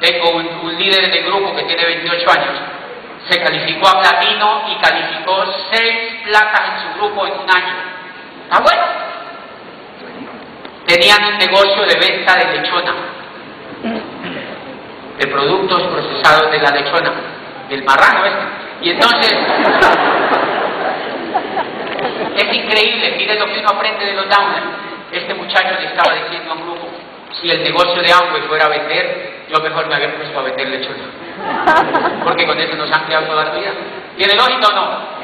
[0.00, 2.58] Tengo un, un líder de grupo que tiene 28 años,
[3.28, 7.74] se calificó a platino y calificó seis platas en su grupo en un año.
[8.44, 8.82] Está bueno.
[10.86, 12.94] Tenían un negocio de venta de lechona,
[15.18, 17.12] de productos procesados de la lechona,
[17.68, 18.44] del marrano este.
[18.82, 19.34] Y entonces,
[22.36, 24.66] es increíble, miren lo que uno aprende de los downers.
[25.12, 26.88] Este muchacho le estaba diciendo a un grupo,
[27.40, 30.68] si el negocio de Amway fuera a vender, yo mejor me había puesto a vender
[30.68, 32.24] lechona.
[32.24, 33.70] Porque con eso nos han creado toda la vida.
[34.16, 35.14] ¿Tiene lógica o no?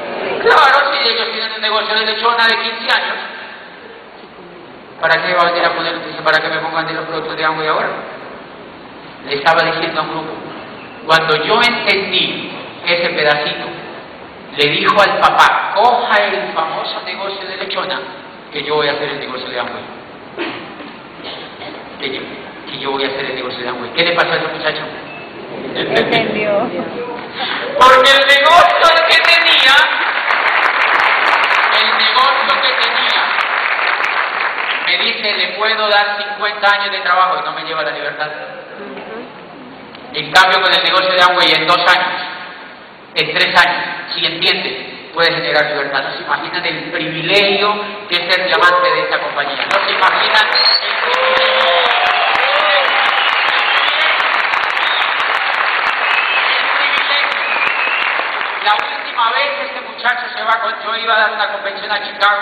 [0.41, 3.17] Claro, si ellos tienen un negocio de lechona de 15 años,
[5.01, 7.45] ¿para qué va a venir a poner, para que me pongan de los productos de
[7.45, 8.20] Amway ahora?
[9.27, 10.33] Le estaba diciendo a un grupo,
[11.05, 12.51] cuando yo entendí
[12.85, 13.65] ese pedacito,
[14.57, 17.99] le dijo al papá, coja el famoso negocio de lechona,
[18.51, 20.01] que yo voy a hacer el negocio de Amway
[22.01, 22.21] que yo,
[22.69, 23.91] que yo voy a hacer el negocio de Amway.
[23.93, 24.81] ¿Qué le pasó a ese muchacho?
[25.75, 26.69] Entendió.
[27.79, 29.75] Porque el negocio que tenía,
[31.79, 33.21] el negocio que tenía,
[34.85, 37.91] me dice, le puedo dar 50 años de trabajo y no me lleva a la
[37.91, 38.27] libertad.
[40.13, 42.21] En cambio, con el negocio de Amway en dos años,
[43.15, 46.03] en tres años, si entiende, puede generar libertad.
[46.03, 47.73] No se imaginan el privilegio
[48.09, 49.55] que es ser diamante de esta compañía.
[49.55, 50.45] No se imaginan
[50.81, 51.71] el privilegio.
[58.65, 62.41] La última vez este muchacho se va yo iba a dar una convención a Chicago.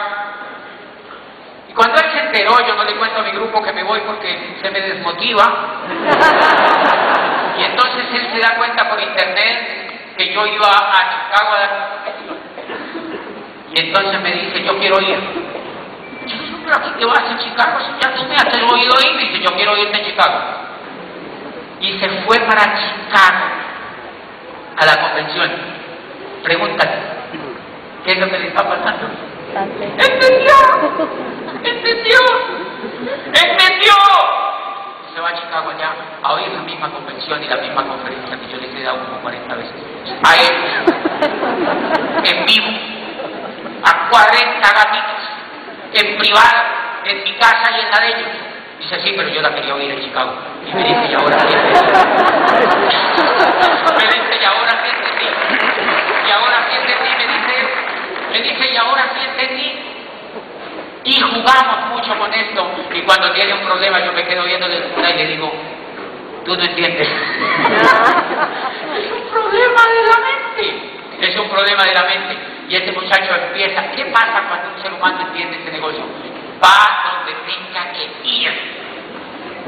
[1.70, 4.00] Y cuando él se enteró, yo no le cuento a mi grupo que me voy
[4.02, 5.46] porque se me desmotiva.
[7.60, 12.00] Y entonces él se da cuenta por internet que yo iba a Chicago a dar.
[13.74, 15.20] Y entonces me dice, yo quiero ir.
[16.26, 19.24] Yo pero aquí te vas a Chicago, si ya tú me has oído ir, me
[19.24, 20.40] dice, yo quiero irme a Chicago.
[21.82, 23.46] Y se fue para Chicago
[24.78, 25.52] a la convención.
[26.44, 26.98] Pregúntate,
[28.06, 29.10] ¿qué es lo que le está pasando?
[29.98, 30.56] ¡Entendió!
[31.64, 32.20] ¡Entendió!
[33.34, 34.49] ¡Entendió!
[35.22, 35.92] Va a Chicago ya
[36.24, 39.20] a oír la misma convención y la misma conferencia que yo les he dado como
[39.20, 39.74] 40 veces.
[40.24, 40.54] A él,
[42.24, 42.68] en vivo,
[43.84, 45.22] a 40 gatitos,
[45.94, 46.64] en privado,
[47.04, 48.32] en mi casa y en la de ellos.
[48.80, 50.32] Dice, sí, pero yo la quería oír en Chicago.
[50.66, 51.48] Y me dice, y ahora sí
[53.98, 55.28] Me dice, y ahora sí entendí.
[56.28, 57.56] Y ahora sí entendí, me dice,
[58.32, 59.90] me dice, y ahora sí entendí.
[61.06, 62.72] Y jugamos mucho con esto.
[62.94, 65.52] Y cuando tiene un problema, yo me quedo viendo de cura y le digo,
[66.46, 67.08] tú no entiendes.
[68.98, 70.64] es un problema de la mente.
[71.20, 72.38] Es un problema de la mente.
[72.70, 73.92] Y este muchacho empieza.
[73.92, 76.02] ¿Qué pasa cuando un ser humano entiende este negocio?
[76.64, 78.52] Va donde tenga que ir.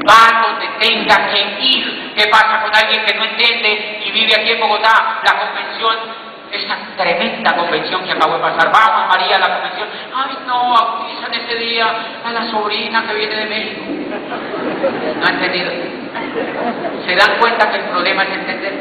[0.08, 2.12] va donde tenga que ir.
[2.16, 5.20] ¿Qué pasa con alguien que no entiende y vive aquí en Bogotá?
[5.22, 5.96] La convención,
[6.52, 8.70] esa tremenda convención que acabo de pasar.
[8.70, 9.88] Vamos, María, a la convención.
[10.14, 11.86] Ay, no, bautizan ese día
[12.24, 13.82] a la sobrina que viene de México.
[15.18, 15.70] No ha entendido.
[17.06, 18.72] ¿Se dan cuenta que el problema es entender?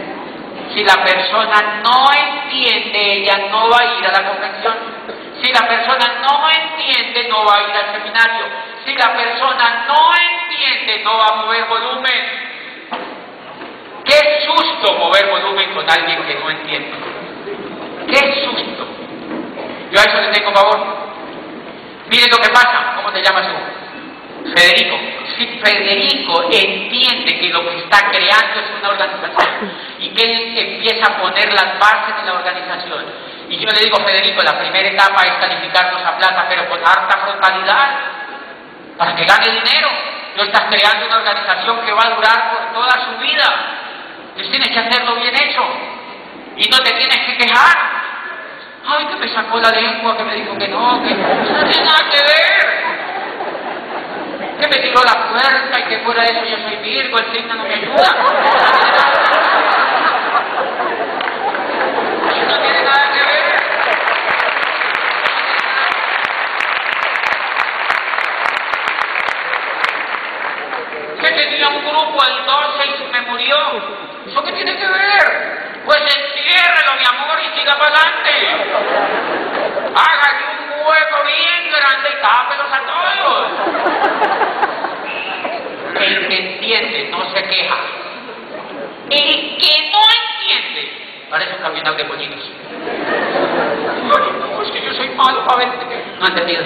[0.73, 4.73] Si la persona no entiende, ella no va a ir a la convención.
[5.41, 8.45] Si la persona no entiende, no va a ir al seminario.
[8.85, 12.51] Si la persona no entiende, no va a mover volumen.
[14.03, 17.20] Qué susto mover volumen con alguien que no entiende.
[18.11, 18.87] Qué susto.
[19.91, 20.79] Yo a eso le tengo favor.
[22.09, 22.93] Miren lo que pasa.
[22.97, 24.51] ¿Cómo te llamas tú?
[24.53, 24.97] Federico.
[25.37, 31.07] Si Federico entiende que lo que está creando es una organización y que él empieza
[31.07, 33.05] a poner las bases de la organización,
[33.49, 37.17] y yo le digo, Federico, la primera etapa es calificarnos a plata, pero con harta
[37.17, 37.99] frontalidad,
[38.97, 39.89] para que gane dinero.
[40.37, 43.43] No estás creando una organización que va a durar por toda su vida.
[44.29, 45.61] Entonces tienes que hacerlo bien hecho.
[46.57, 47.77] Y no te tienes que quejar.
[48.85, 52.09] Ay, que me sacó la lengua, que me dijo que no, que no tiene nada
[52.11, 52.81] que ver.
[54.59, 57.55] Que me tiró la puerta y que fuera de eso yo soy Virgo, el signo
[57.55, 58.15] no me ayuda.
[62.47, 63.41] No tiene nada que ver.
[71.21, 73.57] que tenía un grupo el 12 y me murió.
[74.27, 75.81] ¿Eso qué tiene que ver?
[75.85, 75.99] Pues
[76.51, 78.31] enciérrelo, mi amor, y siga para adelante.
[79.95, 83.41] Hágale un hueco bien grande y tápelos a todos.
[85.99, 87.77] El que entiende no se queja.
[89.09, 90.83] El que no entiende
[91.29, 92.51] parece un camionero de pollitos.
[94.05, 95.69] No, es que yo soy malo para ver.
[96.19, 96.63] No entendido.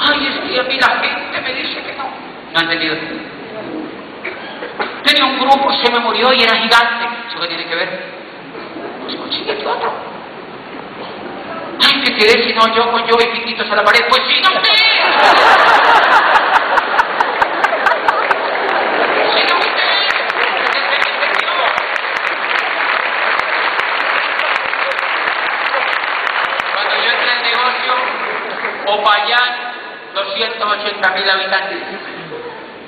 [0.00, 2.04] Ay, es que a mí la gente me dice que no.
[2.54, 2.96] No entendido.
[5.04, 7.07] Tenía un grupo, se me murió y era gigante.
[7.68, 7.88] ¿Eso qué tiene que ver?
[9.02, 9.92] Pues consíguete otro.
[11.80, 14.00] Ay, me quedé si no yo con yo y piquitos a la pared.
[14.08, 14.78] Pues sí, no entendido.
[26.74, 27.94] Cuando yo entré al negocio,
[28.86, 29.50] Popayán,
[30.14, 31.78] 280 mil habitantes.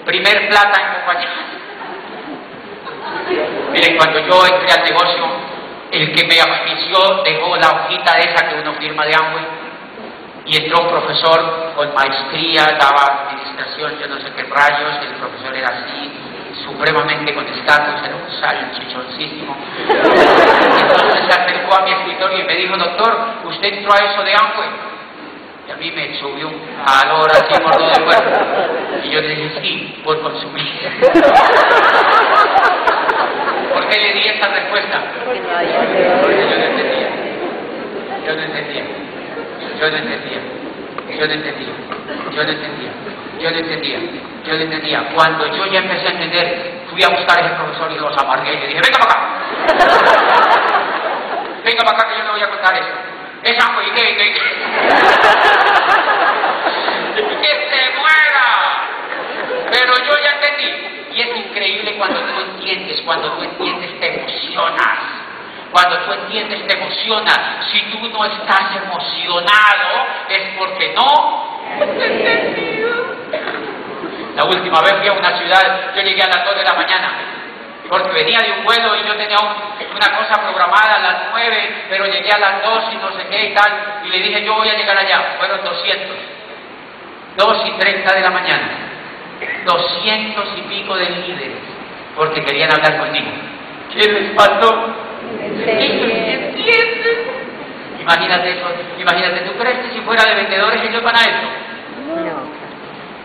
[0.06, 1.49] Primer plata en Popayán.
[3.72, 5.24] Miren, cuando yo entré al negocio,
[5.92, 9.44] el que me auspició dejó la hojita esa que uno firma de Amway
[10.46, 15.54] y entró un profesor con maestría, daba administración, yo no sé qué rayos, el profesor
[15.54, 16.10] era así,
[16.64, 19.56] supremamente con estatus, era un salchichoncísimo.
[19.88, 24.34] Entonces se acercó a mi escritorio y me dijo, doctor, ¿usted entró a eso de
[24.34, 24.68] Amway?
[25.68, 28.30] Y a mí me subió un calor así mordo de cuerpo.
[29.04, 30.66] Y yo le dije, sí, por consumir.
[33.90, 35.02] ¿Por qué le di esa respuesta?
[35.24, 37.08] Porque yo no entendía.
[38.24, 38.84] Yo no entendía.
[39.80, 40.40] Yo no entendía.
[41.18, 41.72] Yo no entendía.
[42.30, 42.92] Yo no entendía.
[43.40, 43.98] Yo no entendía.
[44.46, 45.08] Yo no entendía.
[45.12, 48.54] Cuando yo ya empecé a entender, fui a buscar a ese profesor y los amargué
[48.54, 49.28] y le dije, venga para acá.
[51.64, 52.94] Venga para acá que yo le voy a contar eso.
[53.42, 54.40] Es agua y qué, qué, qué.
[57.42, 58.46] Que se muera.
[59.68, 60.89] Pero yo ya entendí.
[61.96, 64.98] Cuando tú entiendes, cuando tú entiendes te emocionas.
[65.70, 67.38] Cuando tú entiendes te emocionas.
[67.70, 71.60] Si tú no estás emocionado es porque no.
[74.36, 77.08] La última vez fui a una ciudad, yo llegué a las 2 de la mañana,
[77.88, 81.84] porque venía de un vuelo y yo tenía un- una cosa programada a las 9,
[81.90, 84.54] pero llegué a las 2 y no sé qué y tal, y le dije yo
[84.54, 86.16] voy a llegar allá, fueron 200,
[87.36, 88.68] 2 y 30 de la mañana,
[89.64, 91.58] 200 y pico de líderes,
[92.16, 93.30] porque querían hablar conmigo.
[93.92, 94.34] ¿Qué les
[95.36, 97.40] sí entienden.
[98.00, 98.66] Imagínate eso,
[98.98, 101.48] imagínate, ¿tú crees que si fuera de vendedores ellos van a eso?
[102.06, 102.60] No.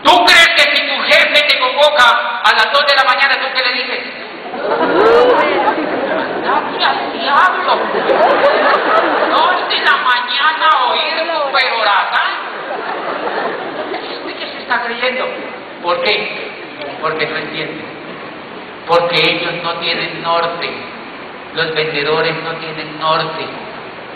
[0.02, 3.46] ¿Tú crees que si tu jefe te convoca a las 2 de la mañana, tú
[3.54, 4.00] qué le dices?
[6.46, 7.72] ¡Andate al diablo!
[9.30, 11.16] Dos de la mañana oír
[11.52, 12.22] perorata.
[13.92, 15.24] ¿Este qué se está creyendo?
[15.82, 16.50] ¿Por qué?
[17.00, 17.84] Porque no entiende.
[18.86, 20.70] Porque ellos no tienen norte.
[21.54, 23.46] Los vendedores no tienen norte.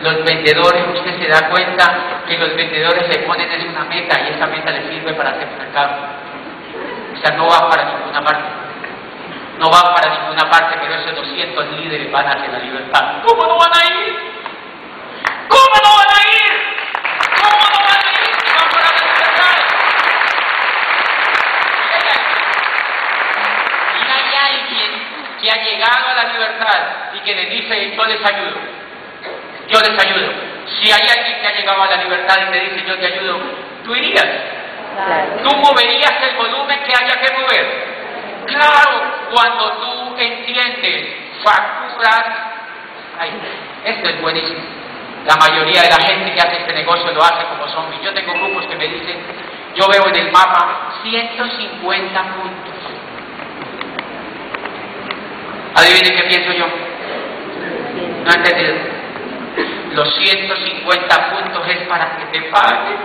[0.02, 4.34] Los vendedores, usted se da cuenta que los vendedores le ponen es una meta y
[4.34, 5.92] esa meta les sirve para hacer mercado.
[7.12, 8.44] O sea, no va para ninguna parte.
[9.58, 13.22] No va para ninguna parte, pero esos 200 líderes van hacia la libertad.
[13.26, 14.16] ¿Cómo no van a ir?
[15.48, 16.52] ¿Cómo no van a ir?
[17.42, 19.56] ¿Cómo no van a ir si van para la libertad?
[25.42, 25.92] Y ella
[28.06, 28.56] les ayudo.
[29.68, 30.32] Yo les ayudo.
[30.80, 33.40] Si hay alguien que ha llegado a la libertad y te dice yo te ayudo,
[33.84, 34.26] tú irías.
[35.42, 37.90] Tú moverías el volumen que haya que mover.
[38.46, 39.00] Claro,
[39.32, 41.06] cuando tú entiendes,
[41.42, 42.24] facturas,
[43.18, 43.30] ay,
[43.84, 44.60] esto es buenísimo.
[45.26, 48.02] La mayoría de la gente que hace este negocio lo hace como zombies.
[48.02, 49.18] Yo tengo grupos que me dicen,
[49.74, 52.69] yo veo en el mapa 150 puntos.
[55.74, 56.66] Adivinen qué pienso yo.
[58.24, 58.74] No he entendido.
[59.92, 62.96] Los 150 puntos es para que te paguen.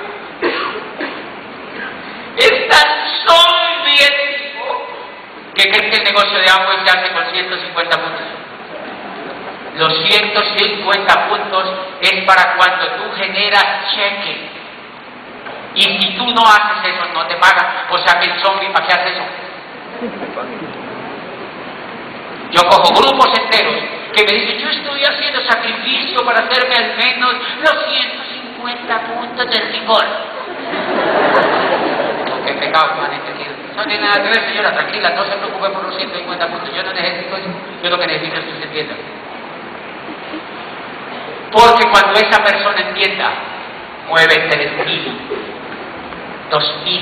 [2.38, 2.88] Es tan
[3.26, 4.88] soviético
[5.56, 8.26] que creen que el negocio de agua se hace con 150 puntos.
[9.78, 14.50] Los 150 puntos es para cuando tú generas cheque.
[15.76, 17.86] Y si tú no haces eso, no te pagan.
[17.90, 19.24] O sea que el zombie, ¿para qué hace eso?
[22.56, 23.76] Yo cojo grupos enteros
[24.14, 29.74] que me dicen, yo estoy haciendo sacrificio para hacerme al menos los 150 puntos del
[29.74, 30.06] rigor.
[32.46, 33.52] Qué pecado, no han entendido.
[33.76, 36.74] No tiene nada que ver, señora, tranquila, no se preocupe por los 150 puntos.
[36.74, 37.50] Yo no necesito eso.
[37.84, 38.96] Yo lo que necesito es que se entienda.
[41.52, 43.34] Porque cuando esa persona entienda,
[44.08, 45.12] mueve 3.000,
[46.52, 47.02] 2.000,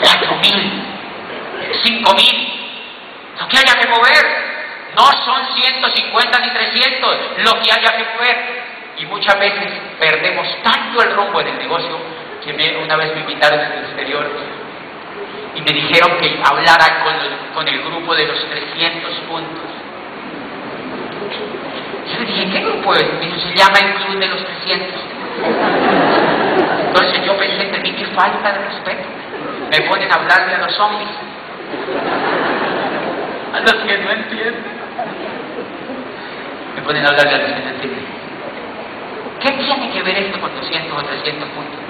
[0.00, 0.82] 4.000,
[1.84, 2.60] 5.000,
[3.40, 4.50] lo que haya que mover.
[4.96, 8.60] No son 150 ni 300 lo que haya que mover.
[8.98, 11.98] Y muchas veces perdemos tanto el rumbo en el negocio
[12.44, 14.26] que una vez me invitaron desde el exterior
[15.54, 17.04] y me dijeron que hablara
[17.54, 19.70] con, el grupo de los 300 puntos.
[22.12, 23.04] Yo le dije, ¿qué grupo es?
[23.20, 25.00] Me se llama el Club de los 300.
[26.86, 29.02] Entonces yo pensé en mí, qué falta de respeto.
[29.70, 31.10] Me ponen a hablarle a los zombies.
[33.64, 34.80] Los que no entienden.
[36.76, 38.06] Me ponen a hablarle a los que no entienden.
[39.40, 41.80] ¿Qué tiene que ver esto con 200 o 300 puntos?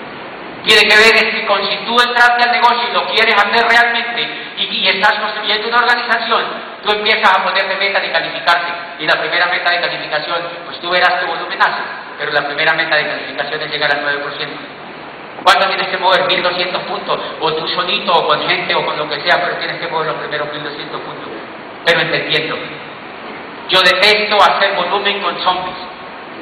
[0.65, 4.29] Tiene que ver es con si tú entraste al negocio y lo quieres hacer realmente
[4.59, 6.45] y, estás construyendo una organización,
[6.83, 8.73] tú empiezas a ponerte meta de calificarte.
[8.99, 11.83] Y la primera meta de calificación, pues tú verás tu volumenazo,
[12.19, 14.49] pero la primera meta de calificación es llegar al 9%.
[15.43, 16.27] ¿Cuánto tienes que mover?
[16.27, 19.81] 1200 puntos, o tú solito, o con gente, o con lo que sea, pero tienes
[19.81, 21.29] que mover los primeros 1200 puntos.
[21.85, 22.57] Pero entendiendo,
[23.69, 25.77] yo detesto hacer volumen con zombies.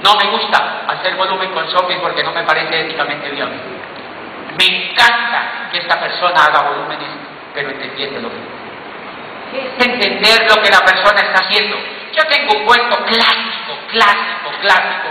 [0.02, 3.56] No me gusta hacer volumen con zombies porque no me parece éticamente viable.
[4.58, 7.08] Me encanta que esta persona haga volúmenes,
[7.54, 8.58] pero entendiendo lo que es
[9.52, 11.76] entender lo que la persona está haciendo.
[12.12, 15.08] Yo tengo un cuento clásico, clásico, clásico,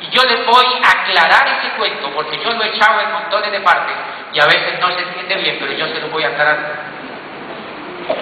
[0.00, 3.50] y yo le voy a aclarar ese cuento porque yo lo he echado en montones
[3.50, 3.94] de partes
[4.32, 6.91] y a veces no se entiende bien, pero yo se lo voy a aclarar.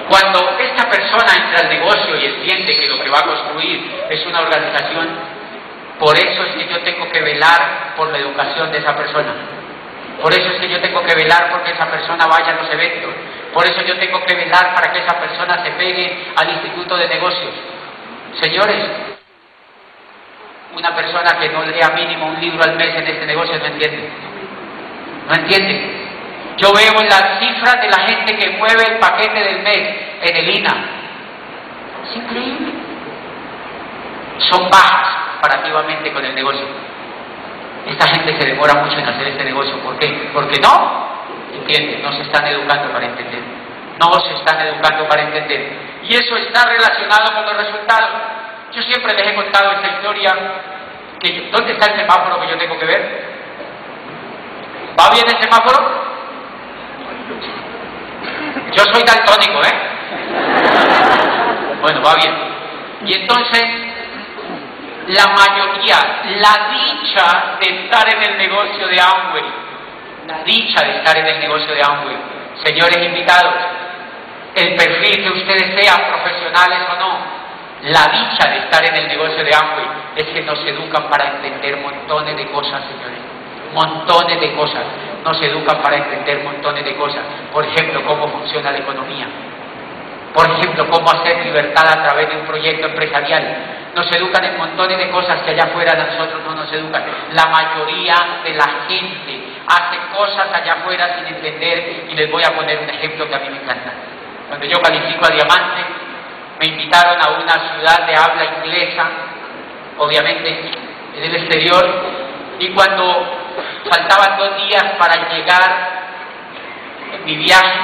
[0.09, 4.26] Cuando esta persona entra al negocio y entiende que lo que va a construir es
[4.26, 5.09] una organización,
[5.99, 9.35] por eso es que yo tengo que velar por la educación de esa persona.
[10.20, 13.11] Por eso es que yo tengo que velar porque esa persona vaya a los eventos.
[13.55, 17.09] Por eso yo tengo que velar para que esa persona se pegue al instituto de
[17.09, 17.53] negocios.
[18.41, 18.85] Señores,
[20.76, 24.09] una persona que no lea mínimo un libro al mes en este negocio no entiende.
[25.28, 25.99] No entiende.
[26.61, 30.37] Yo veo en las cifras de la gente que mueve el paquete del mes en
[30.37, 30.77] el INA.
[32.05, 32.73] Es increíble.
[34.51, 36.67] Son bajas comparativamente con el negocio.
[37.87, 39.79] Esta gente se demora mucho en hacer este negocio.
[39.79, 40.31] ¿Por qué?
[40.35, 41.09] Porque no
[41.55, 43.41] entiende, no se están educando para entender.
[43.99, 45.73] No se están educando para entender.
[46.03, 48.11] Y eso está relacionado con los resultados.
[48.73, 50.35] Yo siempre les he contado esta historia.
[51.19, 53.25] Que ¿Dónde está el semáforo que yo tengo que ver?
[54.99, 56.20] ¿Va bien el semáforo?
[58.72, 59.91] Yo soy daltónico, ¿eh?
[61.81, 62.35] Bueno, va bien.
[63.07, 63.64] Y entonces,
[65.09, 69.45] la mayoría, la dicha de estar en el negocio de Amway,
[70.26, 72.16] la dicha de estar en el negocio de Amway,
[72.62, 73.55] señores invitados,
[74.55, 77.18] el perfil que ustedes sean, profesionales o no,
[77.83, 81.78] la dicha de estar en el negocio de Amway es que nos educan para entender
[81.78, 83.20] montones de cosas, señores.
[83.75, 84.85] Montones de cosas.
[85.25, 87.23] Nos educan para entender montones de cosas.
[87.53, 89.27] Por ejemplo, cómo funciona la economía.
[90.35, 93.43] Por ejemplo, cómo hacer libertad a través de un proyecto empresarial.
[93.95, 97.03] Nos educan en montones de cosas que allá afuera nosotros no nos educan.
[97.33, 98.14] La mayoría
[98.45, 102.89] de la gente hace cosas allá afuera sin entender y les voy a poner un
[102.89, 103.93] ejemplo que a mí me encanta.
[104.49, 105.83] Cuando yo califico a diamante,
[106.61, 109.05] me invitaron a una ciudad de habla inglesa,
[109.99, 110.71] obviamente
[111.16, 112.30] en el exterior,
[112.61, 113.27] y cuando
[113.89, 115.89] faltaban dos días para llegar
[117.15, 117.81] en mi viaje,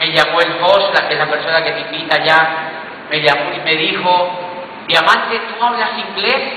[0.00, 2.48] me llamó el host, la que es la persona que me invita allá,
[3.08, 4.48] me llamó y me dijo,
[4.88, 6.52] Diamante, ¿tú hablas inglés?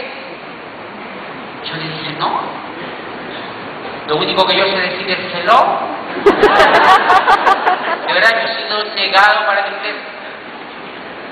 [1.70, 2.42] Yo le dije, no.
[4.08, 5.80] Lo único que yo sé decir es hello.
[8.08, 9.96] De verdad, yo he sido negado para el inglés.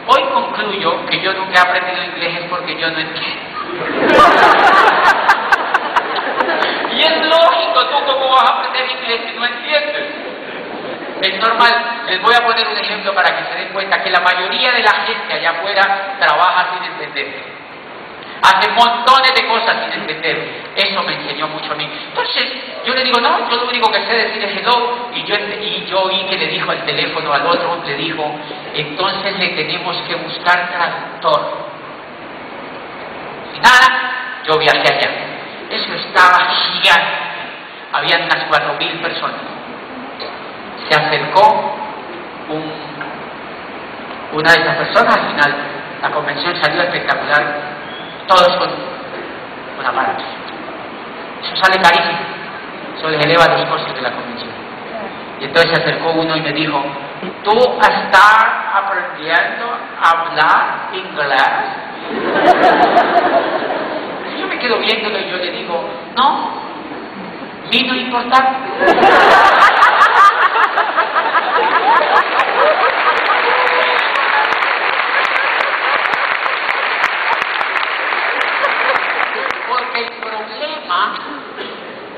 [0.07, 3.41] Hoy concluyo que yo nunca he aprendido inglés es porque yo no entiendo.
[6.99, 10.05] y es lógico, tú cómo vas a aprender inglés si no entiendes.
[11.21, 14.19] Es normal, les voy a poner un ejemplo para que se den cuenta que la
[14.19, 17.59] mayoría de la gente allá afuera trabaja sin entender
[18.41, 20.63] hace montones de cosas sin entender.
[20.75, 21.89] Eso me enseñó mucho a mí.
[22.07, 22.45] Entonces,
[22.85, 25.85] yo le digo, no, yo lo único que sé decir es hello, y yo, y
[25.89, 28.23] yo oí que le dijo al teléfono al otro, le dijo,
[28.73, 31.69] entonces le tenemos que buscar traductor.
[33.55, 35.28] Y nada, yo viajé allá.
[35.69, 37.17] Eso estaba gigante.
[37.93, 39.39] Habían unas cuatro mil personas.
[40.89, 41.75] Se acercó
[42.49, 42.63] un,
[44.33, 45.55] una de esas personas, al final
[46.01, 47.43] la convención salió espectacular
[48.27, 48.69] todos con,
[49.77, 50.25] con aparatos.
[51.43, 52.19] Eso sale carísimo,
[52.97, 54.49] eso les eleva los costos de la convención.
[55.39, 56.83] Y entonces se acercó uno y me dijo,
[57.43, 61.43] ¿tú estás aprendiendo a hablar inglés?
[64.59, 65.83] Quedo viéndolo y yo le digo,
[66.15, 66.51] no,
[67.71, 68.59] vino importante.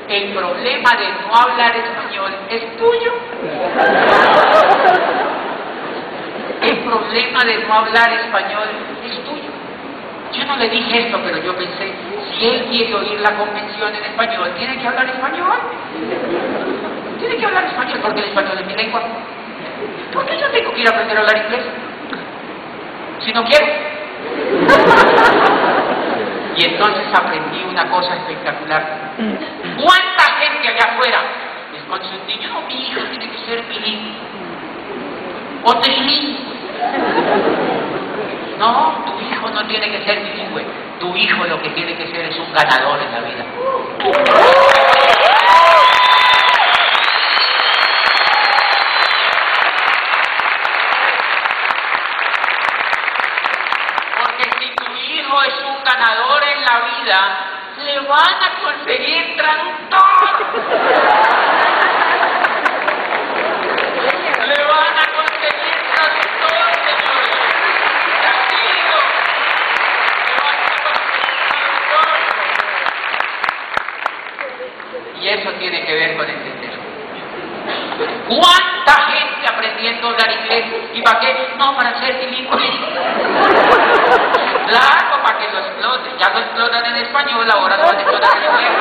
[0.08, 3.12] el problema de no hablar español es tuyo.
[6.60, 8.68] El problema de no hablar español
[9.04, 9.50] es tuyo.
[10.32, 11.92] Yo no le dije esto, pero yo pensé,
[12.42, 15.58] él quiere oír la convención en español, tiene que hablar español.
[17.18, 19.02] Tiene que hablar español, porque el español es mi lengua.
[20.12, 21.64] ¿Por qué yo tengo que ir a aprender a hablar inglés?
[23.20, 23.66] Si no quiero.
[26.56, 29.12] Y entonces aprendí una cosa espectacular.
[29.80, 31.20] ¿Cuánta gente allá afuera
[31.76, 32.50] es con sus niños?
[32.52, 34.12] No, mi hijo tiene que ser bilingüe.
[35.64, 37.71] O trilingüe.
[38.62, 40.64] No, tu hijo no tiene que ser bilingüe.
[41.00, 43.44] Tu hijo lo que tiene que ser es un ganador en la vida.
[54.20, 57.18] Porque si tu hijo es un ganador en la vida,
[57.84, 60.02] le van a conseguir traductor.
[64.46, 67.40] le van a conseguir traductor, señores.
[68.20, 68.98] Tranquilo.
[70.16, 72.10] Le van a conseguir traductor.
[75.22, 76.72] Y eso tiene que ver con entender.
[78.26, 80.64] ¿Cuánta gente aprendiendo a hablar inglés?
[80.94, 81.48] ¿Y para qué?
[81.56, 82.70] No, para ser bilingüe.
[84.66, 86.18] Claro, para que lo exploten.
[86.18, 88.72] Ya lo explotan en español, ahora lo van a explotar en inglés.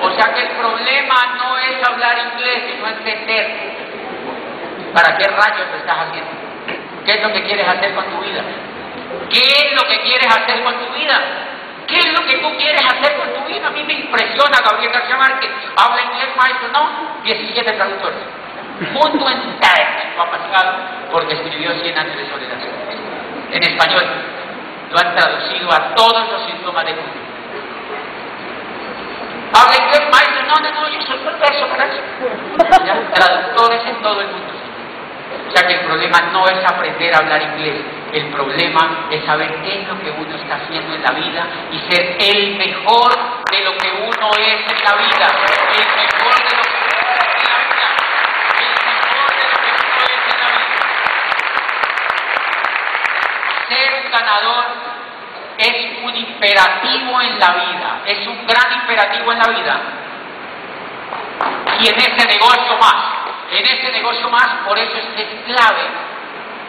[0.00, 3.74] O sea que el problema no es hablar inglés, sino entender.
[4.94, 6.30] ¿Para qué rayos lo estás haciendo?
[7.04, 8.40] ¿Qué es lo que quieres hacer con tu vida?
[9.28, 11.20] ¿Qué es lo que quieres hacer con tu vida?
[11.86, 13.66] ¿Qué es lo que tú quieres hacer con tu vida?
[13.66, 15.50] A mí me impresiona Gabriel García Márquez.
[15.76, 18.18] Habla inglés maestro, no, 17 traductores.
[18.92, 20.72] Junto en TED, apagado,
[21.12, 22.58] porque escribió 100 años de soledad.
[23.52, 24.04] En español.
[24.90, 27.24] Lo han traducido a todos los síntomas de culto.
[29.52, 32.02] Habla inglés maestro, no, no, no, yo soy profesor para eso.
[33.14, 34.52] Traductores en todo el mundo.
[35.48, 37.82] O sea que el problema no es aprender a hablar inglés,
[38.14, 41.78] el problema es saber qué es lo que uno está haciendo en la vida y
[41.92, 43.12] ser el mejor
[43.50, 45.26] de lo que uno es en la vida,
[45.74, 47.86] el mejor de lo que uno es en la vida,
[48.60, 50.86] el mejor de lo que uno es en la vida.
[53.68, 54.64] Ser un ganador
[55.58, 59.80] es un imperativo en la vida, es un gran imperativo en la vida.
[61.80, 62.94] Y en ese negocio más,
[63.50, 66.13] en este negocio más, por eso es que es clave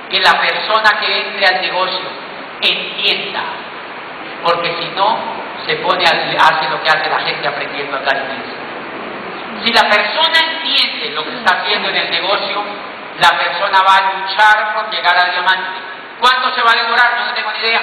[0.10, 2.08] que la persona que entre al negocio
[2.62, 3.44] entienda,
[4.44, 5.18] porque si no,
[5.66, 8.66] se pone a, hace lo que hace la gente aprendiendo a hablar inglés.
[9.64, 12.64] Si la persona entiende lo que está haciendo en el negocio,
[13.20, 15.80] la persona va a luchar por llegar al diamante.
[16.20, 17.26] ¿Cuánto se va a demorar?
[17.26, 17.82] No tengo ni idea.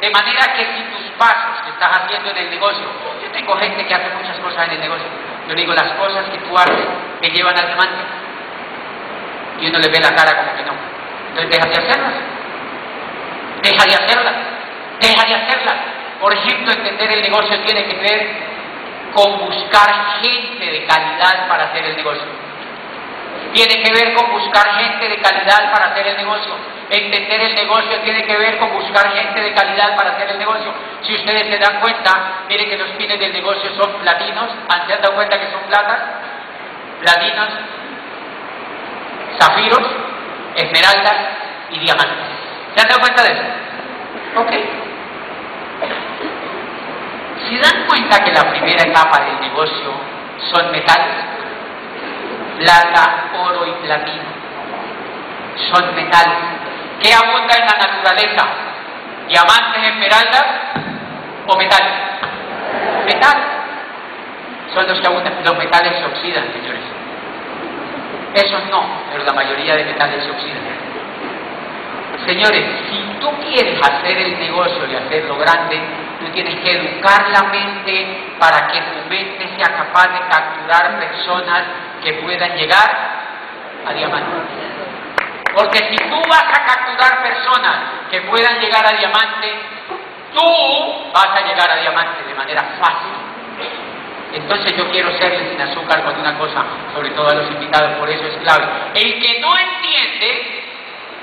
[0.00, 2.86] De manera que si tus pasos que estás haciendo en el negocio,
[3.22, 5.06] yo tengo gente que hace muchas cosas en el negocio,
[5.48, 6.86] yo digo las cosas que tú haces
[7.20, 8.02] que llevan al diamante,
[9.60, 10.91] y uno le ve la cara como que no.
[11.34, 12.14] Entonces deja de hacerlas.
[13.62, 14.34] Deja de hacerlas.
[15.00, 15.76] Deja de hacerlas.
[16.20, 18.52] Por ejemplo, entender el negocio tiene que ver
[19.14, 22.24] con buscar gente de calidad para hacer el negocio.
[23.52, 26.54] tiene que ver con buscar gente de calidad para hacer el negocio.
[26.88, 30.72] Entender el negocio tiene que ver con buscar gente de calidad para hacer el negocio.
[31.02, 34.50] Si ustedes se dan cuenta, miren que los pines del negocio son platinos.
[34.68, 35.98] ¿Han se dado cuenta que son platas?
[37.00, 37.48] Platinos,
[39.38, 39.86] zafiros,
[40.56, 41.14] esmeraldas
[41.70, 42.26] y diamantes.
[42.74, 43.42] ¿Se han dado cuenta de eso?
[44.36, 44.50] Ok.
[47.48, 49.92] ¿Se dan cuenta que la primera etapa del negocio
[50.50, 51.14] son metales?
[52.58, 54.32] Plata, oro y platino.
[55.70, 56.38] Son metales.
[57.00, 58.46] ¿Qué abunda en la naturaleza?
[59.28, 60.44] ¿Diamantes, esmeraldas
[61.46, 61.92] o metales?
[63.04, 63.44] Metales.
[64.72, 65.34] Son los que abundan.
[65.44, 67.01] Los metales se oxidan, señores.
[68.34, 70.62] Esos no, pero la mayoría de metales se oxidan.
[72.26, 75.80] Señores, si tú quieres hacer el negocio y hacerlo grande,
[76.20, 81.62] tú tienes que educar la mente para que tu mente sea capaz de capturar personas
[82.02, 82.90] que puedan llegar
[83.86, 84.36] a diamante.
[85.54, 87.76] Porque si tú vas a capturar personas
[88.10, 89.52] que puedan llegar a diamante,
[90.32, 93.21] tú vas a llegar a diamante de manera fácil.
[94.32, 96.64] Entonces yo quiero serle sin azúcar con una cosa,
[96.94, 98.64] sobre todo a los invitados, por eso es clave.
[98.94, 100.62] El que no entiende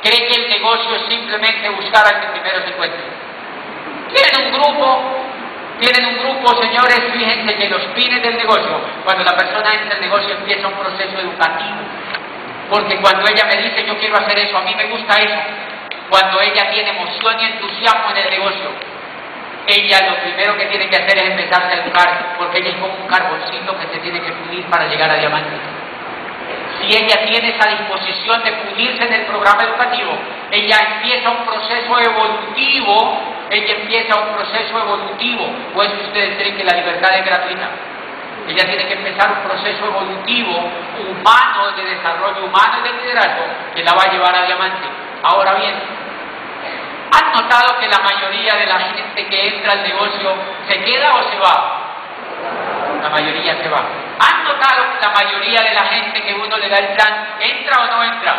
[0.01, 3.01] cree que el negocio es simplemente buscar al que primero se encuentre.
[4.13, 5.19] Tienen un grupo,
[5.79, 10.01] tienen un grupo, señores, fíjense que los pines del negocio, cuando la persona entra al
[10.01, 11.77] negocio empieza un proceso educativo.
[12.69, 15.39] Porque cuando ella me dice yo quiero hacer eso, a mí me gusta eso,
[16.09, 18.88] cuando ella tiene emoción y entusiasmo en el negocio,
[19.69, 22.93] ella lo primero que tiene que hacer es empezarse a educar, porque ella es como
[22.93, 25.55] un carboncito que se tiene que pulir para llegar a diamante.
[26.81, 30.11] Si ella tiene esa disposición de pulirse en el programa educativo,
[30.51, 36.57] ella empieza un proceso evolutivo, ella empieza un proceso evolutivo, o es que ustedes creen
[36.57, 37.69] que la libertad es gratuita.
[38.47, 43.43] Ella tiene que empezar un proceso evolutivo, humano, de desarrollo humano y de liderazgo,
[43.75, 44.87] que la va a llevar a diamante.
[45.21, 45.75] Ahora bien,
[47.29, 50.33] ¿Han notado que la mayoría de la gente que entra al negocio
[50.67, 53.03] se queda o se va?
[53.03, 53.83] La mayoría se va.
[54.19, 57.81] ¿Han notado que la mayoría de la gente que uno le da el plan entra
[57.81, 58.35] o no entra?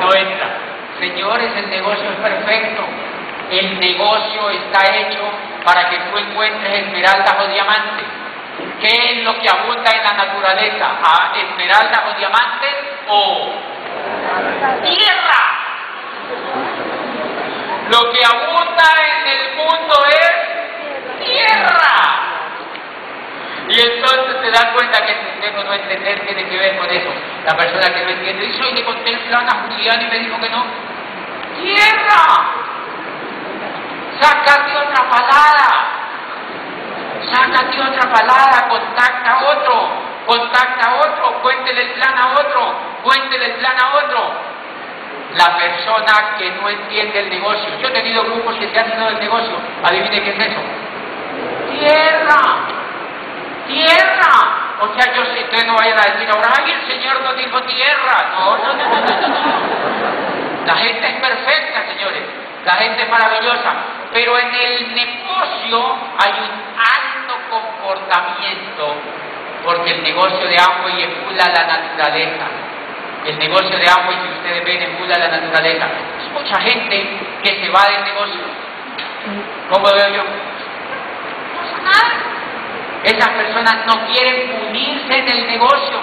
[0.00, 0.46] No entra.
[1.00, 2.84] Señores, el negocio es perfecto.
[3.50, 5.22] El negocio está hecho
[5.64, 8.06] para que tú encuentres esmeraldas o diamantes.
[8.80, 10.90] ¿Qué es lo que abunda en la naturaleza?
[11.02, 12.74] ¿A esmeraldas o diamantes
[13.08, 13.52] o
[14.84, 15.49] tierra?
[17.90, 22.20] Lo que abunda en el mundo es tierra.
[23.68, 27.10] Y entonces se da cuenta que el no entender tiene que ver con eso.
[27.44, 30.18] La persona que no entiende dice, hoy le conté el plan a Julián y me
[30.20, 30.64] dijo que no.
[31.60, 32.50] ¡Tierra!
[34.20, 35.66] Sácate otra palabra.
[37.32, 39.88] Sácate otra palabra, contacta a otro,
[40.26, 44.49] contacta a otro, cuéntele el plan a otro, cuéntele el plan a otro
[45.34, 47.68] la persona que no entiende el negocio.
[47.80, 49.56] Yo he tenido grupos que se han ido del negocio.
[49.84, 50.60] Adivine qué es eso.
[51.70, 52.40] Tierra.
[53.68, 54.76] Tierra.
[54.80, 57.62] O sea, yo si ustedes no vayan a decir ahora, ay, el Señor no dijo
[57.62, 58.30] tierra.
[58.38, 60.66] No, no, no, no, no.
[60.66, 62.22] La gente es perfecta, señores.
[62.64, 63.72] La gente es maravillosa.
[64.12, 68.96] Pero en el negocio hay un alto comportamiento
[69.64, 72.69] porque el negocio de y emula la naturaleza
[73.26, 75.86] el negocio de agua y si ustedes ven emula la naturaleza.
[76.20, 77.08] Hay mucha gente
[77.42, 78.40] que se va del negocio.
[79.70, 80.22] ¿Cómo veo yo?
[83.04, 86.00] Esas personas no quieren unirse en el negocio.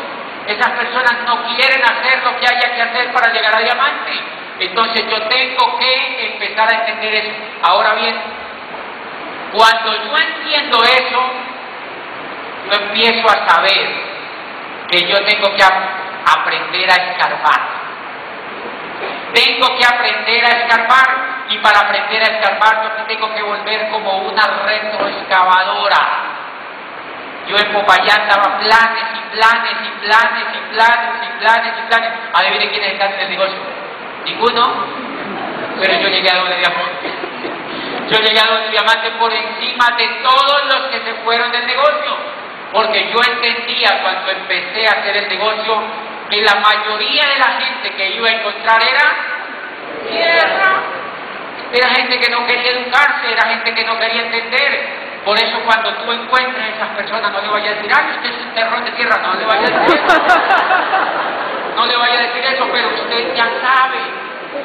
[0.47, 4.13] Esas personas no quieren hacer lo que haya que hacer para llegar a diamante.
[4.59, 7.31] Entonces yo tengo que empezar a entender eso.
[7.61, 8.15] Ahora bien,
[9.53, 11.21] cuando yo entiendo eso,
[12.65, 13.89] yo empiezo a saber
[14.87, 15.63] que yo tengo que
[16.33, 17.61] aprender a escarbar.
[19.33, 24.17] Tengo que aprender a escarbar y para aprender a escarbar yo tengo que volver como
[24.19, 26.27] una retroexcavadora.
[27.47, 32.11] Yo en Popayán daba planes y planes y planes y planes y planes y planes.
[32.33, 33.57] Adivinen quiénes están en el negocio.
[34.25, 34.85] Ninguno.
[35.79, 37.11] Pero yo llegué a doble diamante.
[38.09, 42.17] Yo llegué a doble diamante por encima de todos los que se fueron del negocio.
[42.73, 45.83] Porque yo entendía cuando empecé a hacer el negocio
[46.29, 49.37] que la mayoría de la gente que iba a encontrar era
[50.09, 50.83] tierra.
[51.71, 55.07] Era gente que no quería educarse, era gente que no quería entender.
[55.25, 58.29] Por eso cuando tú encuentres a esas personas no le vayas a decir, ay, usted
[58.29, 60.21] es un terror de tierra, no le vayas a decir eso.
[61.75, 63.99] No le vaya a decir eso, pero usted ya sabe,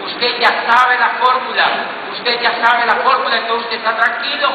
[0.07, 1.65] usted ya sabe la fórmula,
[2.13, 4.49] usted ya sabe la fórmula, entonces usted está tranquilo.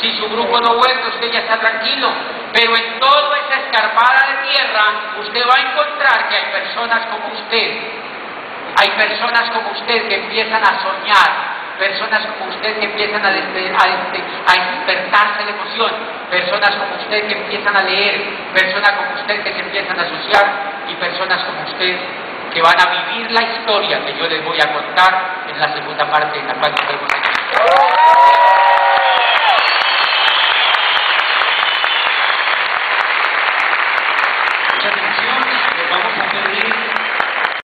[0.00, 2.10] Si su grupo no vuelve, usted ya está tranquilo.
[2.52, 4.84] Pero en toda esa escarpada de tierra,
[5.20, 8.04] usted va a encontrar que hay personas como usted.
[8.76, 15.44] Hay personas como usted que empiezan a soñar, personas como usted que empiezan a, despertarse
[15.44, 15.92] de emoción,
[16.30, 18.22] personas como usted que empiezan a leer,
[18.52, 20.46] personas como usted que se empiezan a asociar
[20.88, 21.98] y personas como usted
[22.52, 26.08] que van a vivir la historia que yo les voy a contar en la segunda
[26.08, 27.34] parte de la estamos aquí.